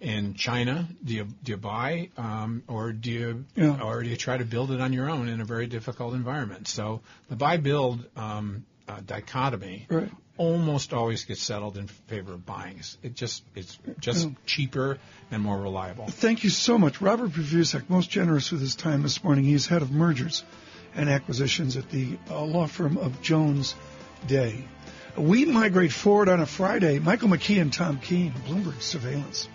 in 0.00 0.34
China? 0.34 0.88
Do 1.04 1.14
you 1.14 1.24
do 1.42 1.52
you 1.52 1.56
buy, 1.56 2.10
um, 2.16 2.62
or 2.68 2.92
do 2.92 3.10
you 3.10 3.44
Yeah. 3.56 3.80
or 3.82 4.02
do 4.02 4.08
you 4.08 4.16
try 4.16 4.36
to 4.38 4.44
build 4.44 4.70
it 4.70 4.80
on 4.80 4.92
your 4.92 5.10
own 5.10 5.28
in 5.28 5.40
a 5.40 5.44
very 5.44 5.66
difficult 5.66 6.14
environment? 6.14 6.68
So 6.68 7.00
the 7.28 7.36
buy 7.36 7.56
build 7.56 8.04
um, 8.16 8.64
uh, 8.88 9.00
dichotomy 9.06 9.86
Right. 9.90 10.10
almost 10.36 10.92
always 10.94 11.24
gets 11.24 11.42
settled 11.42 11.76
in 11.76 11.86
favor 11.88 12.32
of 12.34 12.46
buying. 12.46 12.80
It 13.02 13.14
just 13.14 13.42
it's 13.54 13.78
just 14.00 14.26
Yeah. 14.26 14.34
cheaper 14.46 14.98
and 15.30 15.42
more 15.42 15.60
reliable. 15.60 16.06
Thank 16.06 16.44
you 16.44 16.50
so 16.50 16.78
much. 16.78 17.00
Robert 17.00 17.30
Profusek, 17.32 17.88
most 17.90 18.10
generous 18.10 18.50
with 18.50 18.60
his 18.60 18.74
time 18.74 19.02
this 19.02 19.22
morning. 19.22 19.44
He's 19.44 19.66
head 19.66 19.82
of 19.82 19.90
mergers 19.90 20.44
and 20.94 21.08
acquisitions 21.08 21.76
at 21.76 21.90
the 21.90 22.16
uh, 22.30 22.42
law 22.44 22.66
firm 22.66 22.96
of 22.96 23.20
Jones 23.22 23.74
Day. 24.26 24.64
We 25.16 25.44
migrate 25.44 25.92
forward 25.92 26.28
on 26.28 26.40
a 26.40 26.46
Friday. 26.46 26.98
Michael 27.00 27.28
McKee 27.28 27.60
and 27.60 27.72
Tom 27.72 27.98
Keene, 27.98 28.32
Bloomberg 28.46 28.80
Surveillance. 28.80 29.48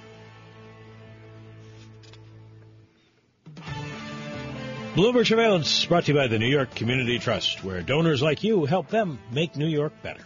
Bloomberg 4.95 5.25
Surveillance 5.25 5.85
brought 5.85 6.05
to 6.05 6.11
you 6.11 6.17
by 6.19 6.27
the 6.27 6.37
New 6.37 6.45
York 6.47 6.75
Community 6.75 7.17
Trust, 7.17 7.63
where 7.63 7.81
donors 7.81 8.21
like 8.21 8.43
you 8.43 8.65
help 8.65 8.89
them 8.89 9.17
make 9.31 9.57
New 9.57 9.65
York 9.65 9.91
better. 10.03 10.21